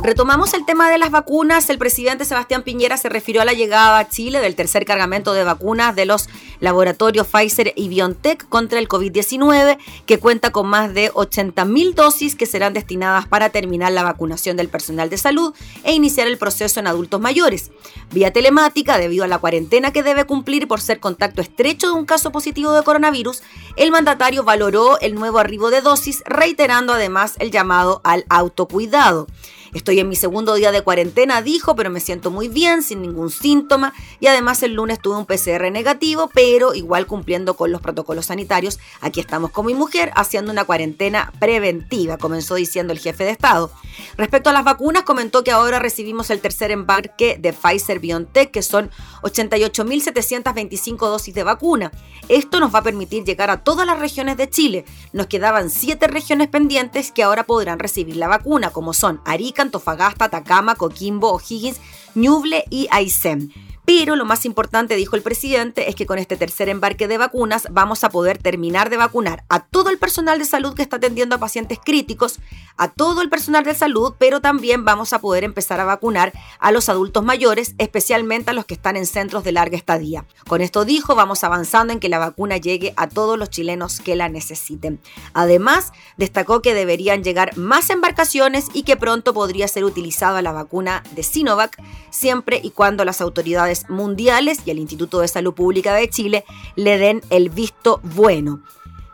Retomamos 0.03 0.55
el 0.55 0.67
tema 0.67 0.91
de 0.91 0.99
las 0.99 1.13
vacunas. 1.13 1.71
El 1.71 1.79
presidente 1.79 2.25
Sebastián 2.25 2.65
Piñera 2.65 2.97
se 2.97 3.09
refirió 3.09 3.43
a 3.43 3.45
la 3.45 3.53
llegada 3.53 4.01
a 4.01 4.09
Chile 4.09 4.41
del 4.41 4.57
tercer 4.57 4.85
cargamento 4.85 5.35
de 5.35 5.45
vacunas 5.45 5.95
de 5.95 6.05
los 6.05 6.29
laboratorios 6.61 7.27
Pfizer 7.27 7.73
y 7.77 7.89
BioNTech 7.89 8.49
contra 8.49 8.79
el 8.79 8.89
COVID-19, 8.89 9.79
que 10.07 10.19
cuenta 10.19 10.53
con 10.53 10.69
más 10.69 10.95
de 10.95 11.11
80.000 11.13 11.95
dosis 11.95 12.37
que 12.37 12.47
serán 12.47 12.73
destinadas 12.73 13.27
para 13.27 13.51
terminar 13.51 13.93
la 13.93 14.03
vacunación 14.03 14.57
del 14.57 14.69
personal 14.69 15.11
de 15.11 15.19
salud 15.19 15.55
e 15.85 15.93
iniciar 15.93 16.27
el 16.27 16.39
proceso 16.39 16.81
en 16.81 16.87
adultos 16.87 17.21
mayores. 17.21 17.71
Vía 18.13 18.33
telemática, 18.33 18.99
debido 18.99 19.25
a 19.25 19.29
la 19.29 19.39
cuarentena 19.39 19.93
que 19.93 20.03
debe 20.03 20.25
cumplir 20.25 20.69
por 20.69 20.81
ser 20.81 21.01
contacto 21.01 21.41
estrecho 21.41 21.89
de 21.89 21.95
un 21.95 22.07
caso 22.07 22.31
positivo 22.33 22.73
de 22.73 22.83
coronavirus, 22.83 23.43
el 23.77 23.91
mandatario 23.91 24.45
valoró 24.45 24.99
el 25.01 25.15
nuevo 25.15 25.39
arribo 25.39 25.71
de 25.71 25.81
dosis, 25.81 26.23
reiterando 26.27 26.93
además 26.93 27.35
el 27.39 27.51
llamado 27.51 28.01
al 28.05 28.25
autocuidado. 28.29 29.27
Estoy 29.73 30.01
en 30.01 30.09
mi 30.09 30.17
segundo 30.17 30.55
día 30.55 30.73
de 30.73 30.83
cuarentena, 30.83 31.43
dijo, 31.43 31.77
pero 31.77 31.91
me 31.91 32.01
siento 32.01 32.31
muy 32.31 32.49
bien, 32.49 32.83
sin 32.83 33.03
ningún 33.03 33.31
síntoma. 33.31 33.93
Y 34.19 34.27
además 34.27 34.63
el 34.63 34.75
lunes 34.75 35.01
tuve 35.01 35.17
un 35.17 35.27
PCR 35.27 35.71
negativo, 35.71 36.29
pero 36.35 36.75
igual 36.75 37.07
cumpliendo 37.07 37.55
con 37.55 37.71
los 37.71 37.81
protocolos 37.81 38.27
sanitarios. 38.27 38.81
Aquí 39.01 39.21
estamos 39.21 39.51
con 39.51 39.67
mi 39.67 39.75
mujer 39.75 40.11
haciendo 40.17 40.51
una 40.51 40.65
cuarentena 40.65 41.33
preventiva, 41.39 42.19
comenzó 42.19 42.57
diciendo 42.57 42.93
el 42.93 42.99
jefe 42.99 43.25
de 43.25 43.31
Estado. 43.31 43.71
Respecto 44.17 44.51
a 44.51 44.53
las 44.53 44.65
vacunas, 44.65 45.05
comentó 45.05 45.45
que 45.45 45.53
ahora 45.53 45.79
recibimos 45.79 46.31
el 46.31 46.41
tercer 46.41 46.71
embarque 46.71 47.39
de 47.39 47.53
Pfizer 47.53 48.01
BioNTech, 48.01 48.51
que 48.51 48.63
son 48.63 48.91
88.725 49.23 50.99
dosis 50.99 51.35
de 51.35 51.45
vacuna. 51.45 51.93
Esto 52.29 52.61
nos 52.61 52.75
va 52.75 52.81
a 52.81 52.83
permitir 52.83 53.25
llegar 53.25 53.51
a 53.51 53.63
todas 53.63 53.87
las 53.87 53.99
regiones 53.99 54.37
de 54.37 54.49
Chile. 54.49 54.85
Nos 55.13 55.27
quedaban 55.27 55.71
siete 55.71 56.07
regiones 56.07 56.49
pendientes 56.49 57.13
que 57.13 57.23
ahora 57.23 57.45
podrán 57.45 57.79
recibir 57.79 58.17
la 58.17 58.29
vacuna, 58.29 58.71
como 58.71 58.95
son 58.95 59.21
Arica, 59.25 59.60
Antofagasta, 59.61 60.27
Atacama, 60.27 60.75
Coquimbo, 60.75 61.33
O'Higgins, 61.33 61.81
Ñuble 62.15 62.65
y 62.71 62.89
Aysén. 62.91 63.53
Pero 63.85 64.15
lo 64.15 64.25
más 64.25 64.45
importante, 64.45 64.97
dijo 64.97 65.17
el 65.17 65.23
presidente, 65.23 65.89
es 65.89 65.95
que 65.95 66.07
con 66.07 66.19
este 66.19 66.37
tercer 66.37 66.69
embarque 66.69 67.09
de 67.09 67.19
vacunas 67.19 67.67
vamos 67.71 68.05
a 68.05 68.11
poder 68.11 68.39
terminar 68.39 68.91
de 68.91 68.97
vacunar 68.97 69.45
a 69.49 69.61
todo 69.61 69.91
el 69.91 69.99
personal 69.99 70.39
de 70.39 70.45
salud 70.45 70.75
que 70.75 70.83
está 70.83 70.97
atendiendo 70.97 71.35
a 71.35 71.39
pacientes 71.39 71.79
críticos, 71.85 72.39
a 72.77 72.89
todo 72.89 73.23
el 73.23 73.29
personal 73.29 73.65
de 73.65 73.75
salud, 73.75 74.15
pero 74.19 74.41
también 74.41 74.85
vamos 74.85 75.13
a 75.13 75.21
poder 75.21 75.45
empezar 75.45 75.81
a 75.81 75.85
vacunar 75.85 76.33
a 76.59 76.73
los 76.73 76.89
adultos 76.89 77.25
mayores, 77.25 77.75
especialmente 77.79 78.51
a 78.51 78.55
los 78.55 78.65
que 78.65 78.75
están 78.75 78.97
en 78.97 79.07
centros 79.07 79.45
de 79.45 79.53
larga 79.53 79.77
estadía. 79.77 80.25
Con 80.47 80.61
esto 80.61 80.85
dijo, 80.85 81.15
vamos 81.15 81.45
avanzando 81.45 81.93
en 81.93 82.01
que 82.01 82.09
la 82.09 82.19
vacuna 82.19 82.57
llegue 82.59 82.93
a 82.97 83.09
todos 83.09 83.39
los 83.39 83.51
chilenos 83.51 84.01
que 84.01 84.17
la 84.17 84.29
necesiten. 84.29 85.01
Además, 85.33 85.93
destacó 86.17 86.63
que 86.63 86.75
deberían 86.75 87.25
llegar 87.25 87.57
más 87.57 87.91
embarcaciones 87.91 88.67
y 88.73 88.83
que 88.83 88.97
pronto 88.97 89.35
podría 89.35 89.69
ser 89.69 89.85
utilizada 89.85 90.43
la 90.43 90.53
vacuna 90.53 91.03
de 91.13 91.23
Sinovac, 91.23 91.81
siempre 92.11 92.61
y 92.63 92.71
cuando 92.71 93.05
las 93.05 93.21
autoridades 93.21 93.70
mundiales 93.89 94.59
y 94.65 94.71
el 94.71 94.79
Instituto 94.79 95.21
de 95.21 95.29
Salud 95.29 95.55
Pública 95.55 95.95
de 95.95 96.09
Chile 96.09 96.45
le 96.77 96.99
den 96.99 97.23
el 97.31 97.51
visto 97.51 98.01
bueno. 98.03 98.61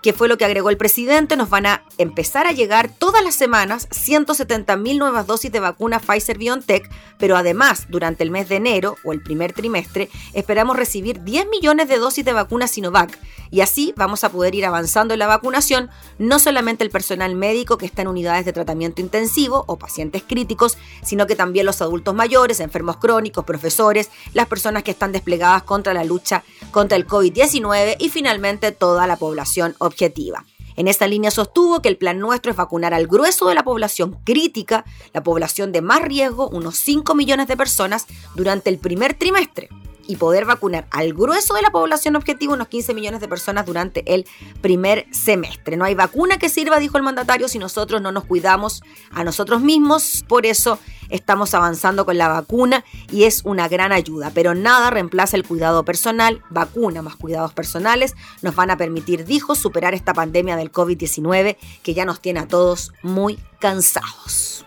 ¿Qué 0.07 0.13
fue 0.13 0.29
lo 0.29 0.39
que 0.39 0.45
agregó 0.45 0.71
el 0.71 0.77
presidente? 0.77 1.37
Nos 1.37 1.51
van 1.51 1.67
a 1.67 1.83
empezar 1.99 2.47
a 2.47 2.53
llegar 2.53 2.89
todas 2.97 3.25
las 3.25 3.35
semanas 3.35 3.89
170 3.91 4.77
mil 4.77 4.99
nuevas 4.99 5.27
dosis 5.27 5.51
de 5.51 5.59
vacuna 5.59 5.99
Pfizer 5.99 6.39
BioNTech, 6.39 6.89
pero 7.19 7.37
además, 7.37 7.87
durante 7.89 8.23
el 8.23 8.31
mes 8.31 8.49
de 8.49 8.55
enero 8.55 8.95
o 9.03 9.13
el 9.13 9.21
primer 9.21 9.53
trimestre, 9.53 10.09
esperamos 10.33 10.77
recibir 10.77 11.25
10 11.25 11.49
millones 11.49 11.89
de 11.89 11.99
dosis 11.99 12.25
de 12.25 12.33
vacuna 12.33 12.69
Sinovac. 12.69 13.19
Y 13.51 13.61
así 13.61 13.93
vamos 13.97 14.25
a 14.25 14.31
poder 14.31 14.55
ir 14.55 14.67
avanzando 14.67 15.15
en 15.15 15.21
la 15.21 15.27
vacunación, 15.27 15.91
no 16.19 16.39
solamente 16.39 16.85
el 16.85 16.91
personal 16.91 17.35
médico 17.35 17.79
que 17.79 17.87
está 17.87 18.03
en 18.03 18.09
unidades 18.09 18.45
de 18.45 18.53
tratamiento 18.53 19.01
intensivo 19.01 19.65
o 19.67 19.77
pacientes 19.77 20.23
críticos, 20.27 20.79
sino 21.03 21.27
que 21.27 21.37
también 21.37 21.67
los 21.67 21.83
adultos 21.83 22.15
mayores, 22.15 22.61
enfermos 22.61 22.97
crónicos, 22.97 23.45
profesores, 23.45 24.11
las 24.35 24.47
personas 24.47 24.83
que 24.83 24.91
están 24.91 25.13
desplegadas 25.13 25.63
contra 25.63 25.95
la 25.95 26.05
lucha 26.05 26.43
contra 26.71 26.97
el 26.97 27.07
COVID-19 27.07 27.97
y 27.99 28.09
finalmente 28.09 28.73
toda 28.73 29.07
la 29.07 29.17
población 29.17 29.75
objetiva. 29.79 30.45
En 30.77 30.89
esta 30.89 31.07
línea 31.07 31.31
sostuvo 31.31 31.81
que 31.81 31.89
el 31.89 31.97
plan 31.97 32.19
nuestro 32.19 32.51
es 32.51 32.57
vacunar 32.57 32.93
al 32.93 33.07
grueso 33.07 33.49
de 33.49 33.55
la 33.55 33.65
población 33.65 34.19
crítica, 34.25 34.85
la 35.15 35.23
población 35.23 35.73
de 35.73 35.81
más 35.81 36.03
riesgo, 36.03 36.49
unos 36.51 36.77
5 36.77 37.15
millones 37.15 37.49
de 37.49 37.57
personas, 37.57 38.07
durante 38.35 38.69
el 38.69 38.79
primer 38.79 39.15
trimestre 39.15 39.71
y 40.07 40.17
poder 40.17 40.45
vacunar 40.45 40.87
al 40.91 41.13
grueso 41.13 41.55
de 41.55 41.63
la 41.63 41.71
población 41.71 42.17
objetivo, 42.17 42.55
unos 42.55 42.69
15 42.69 42.95
millones 42.95 43.21
de 43.21 43.29
personas 43.29 43.67
durante 43.67 44.15
el 44.15 44.27
primer 44.61 45.07
semestre. 45.11 45.77
No 45.77 45.85
hay 45.85 45.95
vacuna 45.95 46.39
que 46.39 46.49
sirva, 46.49 46.79
dijo 46.79 46.97
el 46.97 47.03
mandatario, 47.03 47.49
si 47.49 47.59
nosotros 47.59 48.03
no 48.03 48.13
nos 48.13 48.25
cuidamos 48.25 48.83
a 49.11 49.25
nosotros 49.25 49.61
mismos. 49.61 50.25
Por 50.29 50.47
eso 50.47 50.79
estamos 51.09 51.55
avanzando 51.55 52.05
con 52.05 52.19
la 52.19 52.29
vacuna 52.29 52.85
y 53.11 53.25
es 53.25 53.43
una 53.45 53.69
gran 53.69 53.93
ayuda, 53.93 54.31
pero 54.35 54.55
nada 54.55 54.91
reemplaza 54.91 55.37
el 55.37 55.47
cuidado 55.47 55.85
personal. 55.85 56.43
Vacuna 56.51 57.03
más 57.03 57.17
cuidados 57.17 57.53
personales 57.53 58.15
nos 58.43 58.55
van 58.55 58.71
a 58.71 58.77
permitir, 58.77 59.25
dijo, 59.25 59.55
superar 59.55 59.95
esta 59.95 60.15
pandemia 60.15 60.57
del 60.57 60.73
COVID-19 60.73 61.57
que 61.83 61.95
ya 61.95 62.05
nos 62.05 62.21
tiene 62.21 62.41
a 62.41 62.49
todos 62.49 62.93
muy 63.03 63.39
cansados. 63.61 64.66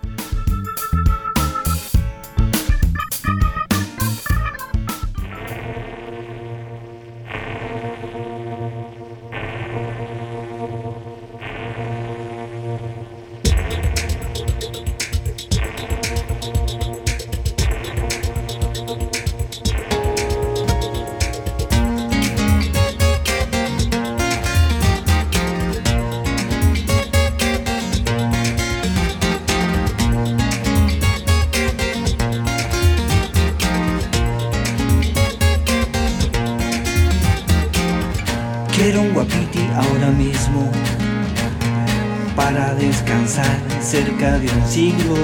Para 42.39 42.73
descansar 42.75 43.57
cerca 43.81 44.39
de 44.39 44.47
un 44.49 44.65
siglo 44.65 45.17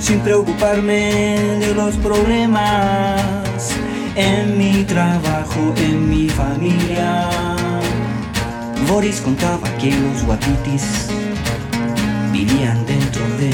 sin 0.00 0.20
preocuparme 0.20 1.36
de 1.60 1.74
los 1.74 1.96
problemas 1.96 3.20
en 4.16 4.56
mi 4.56 4.84
trabajo, 4.84 5.74
en 5.76 6.08
mi 6.08 6.30
familia. 6.30 7.28
Boris 8.88 9.20
contaba 9.20 9.68
que 9.76 9.90
los 9.90 10.24
guapitis 10.24 11.08
vivían 12.32 12.86
dentro 12.86 13.22
de 13.36 13.50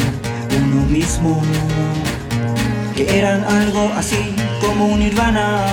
uno 0.62 0.86
mismo, 0.86 1.42
que 2.94 3.18
eran 3.18 3.42
algo 3.42 3.90
así 3.96 4.36
como 4.60 4.86
un 4.86 5.00
nirvana. 5.00 5.66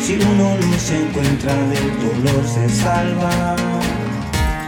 Si 0.00 0.14
uno 0.14 0.56
los 0.56 0.90
encuentra 0.90 1.52
del 1.72 1.88
dolor 2.00 2.42
se 2.48 2.70
salva. 2.70 3.65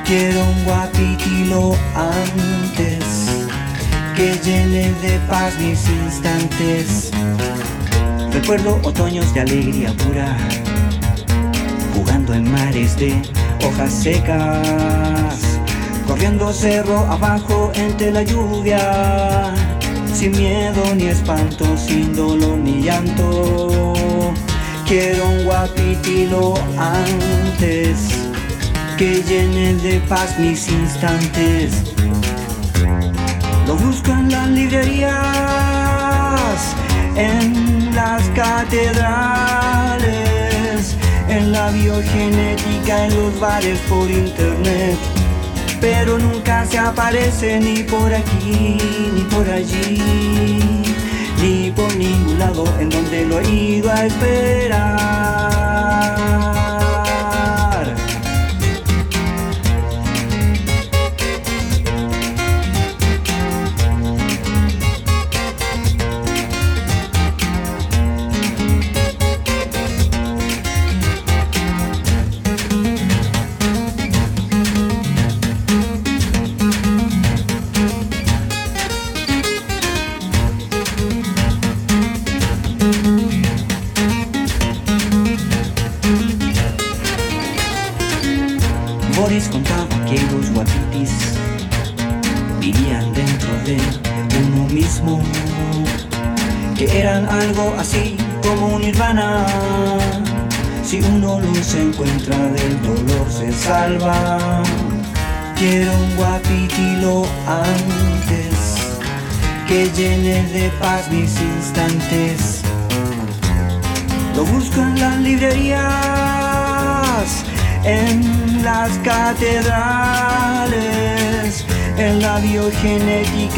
Quiero 0.08 0.42
un 0.42 0.64
guapitilo 0.64 1.76
antes 1.94 3.28
que 4.16 4.40
llene 4.42 4.90
de 5.02 5.18
paz 5.28 5.52
mis 5.60 5.86
instantes. 5.86 7.10
Recuerdo 8.32 8.80
otoños 8.84 9.34
de 9.34 9.40
alegría 9.40 9.92
pura, 9.92 10.34
jugando 11.94 12.32
en 12.32 12.50
mares 12.50 12.96
de 12.96 13.20
hojas 13.62 13.92
secas, 13.92 15.58
corriendo 16.06 16.54
cerro 16.54 17.00
abajo 17.00 17.70
entre 17.74 18.10
la 18.10 18.22
lluvia, 18.22 19.52
sin 20.14 20.30
miedo 20.30 20.94
ni 20.96 21.08
espanto, 21.08 21.66
sin 21.76 22.16
dolor 22.16 22.56
ni 22.56 22.80
llanto. 22.80 23.92
Quiero 24.86 25.28
un 25.28 25.44
guapitilo 25.44 26.54
antes 26.78 28.17
que 28.98 29.22
llene 29.22 29.74
de 29.74 30.00
paz 30.08 30.36
mis 30.40 30.68
instantes. 30.68 31.72
Lo 33.64 33.76
busco 33.76 34.10
en 34.10 34.28
las 34.28 34.48
librerías, 34.48 35.14
en 37.14 37.94
las 37.94 38.22
catedrales, 38.30 38.96
en 41.28 41.52
la 41.52 41.70
biogenética, 41.70 43.06
en 43.06 43.16
los 43.16 43.38
bares 43.38 43.78
por 43.88 44.10
internet. 44.10 44.98
Pero 45.80 46.18
nunca 46.18 46.66
se 46.66 46.78
aparece 46.78 47.60
ni 47.60 47.84
por 47.84 48.12
aquí 48.12 48.78
ni 49.14 49.22
por 49.30 49.48
allí 49.48 50.02
ni 51.40 51.70
por 51.70 51.94
ningún 51.94 52.36
lado 52.40 52.64
en 52.80 52.90
donde 52.90 53.24
lo 53.26 53.38
he 53.38 53.48
ido 53.48 53.92
a 53.92 54.06
esperar. 54.06 55.57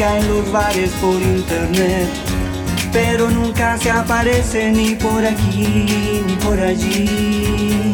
En 0.01 0.27
los 0.27 0.51
bares 0.51 0.89
por 1.01 1.21
internet. 1.21 2.09
Pero 2.91 3.29
nunca 3.29 3.77
se 3.77 3.91
aparece 3.91 4.71
ni 4.71 4.95
por 4.95 5.23
aquí, 5.25 6.23
ni 6.25 6.35
por 6.37 6.59
allí, 6.59 7.93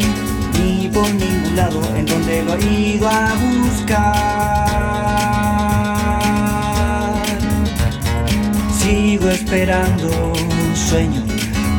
ni 0.57 0.87
por 0.87 1.07
ningún 1.13 1.55
lado 1.55 1.81
en 1.95 2.05
donde 2.05 2.43
lo 2.43 2.55
he 2.55 2.63
ido 2.95 3.07
a 3.09 3.35
buscar. 3.35 4.07
Sigo 8.79 9.29
esperando, 9.29 10.33
sueño 10.73 11.23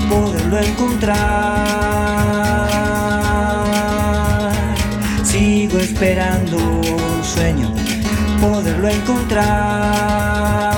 poderlo 0.08 0.58
encontrar. 0.58 1.18
Sigo 5.24 5.78
esperando, 5.78 6.58
poderlo 8.40 8.88
encontrar. 8.88 10.77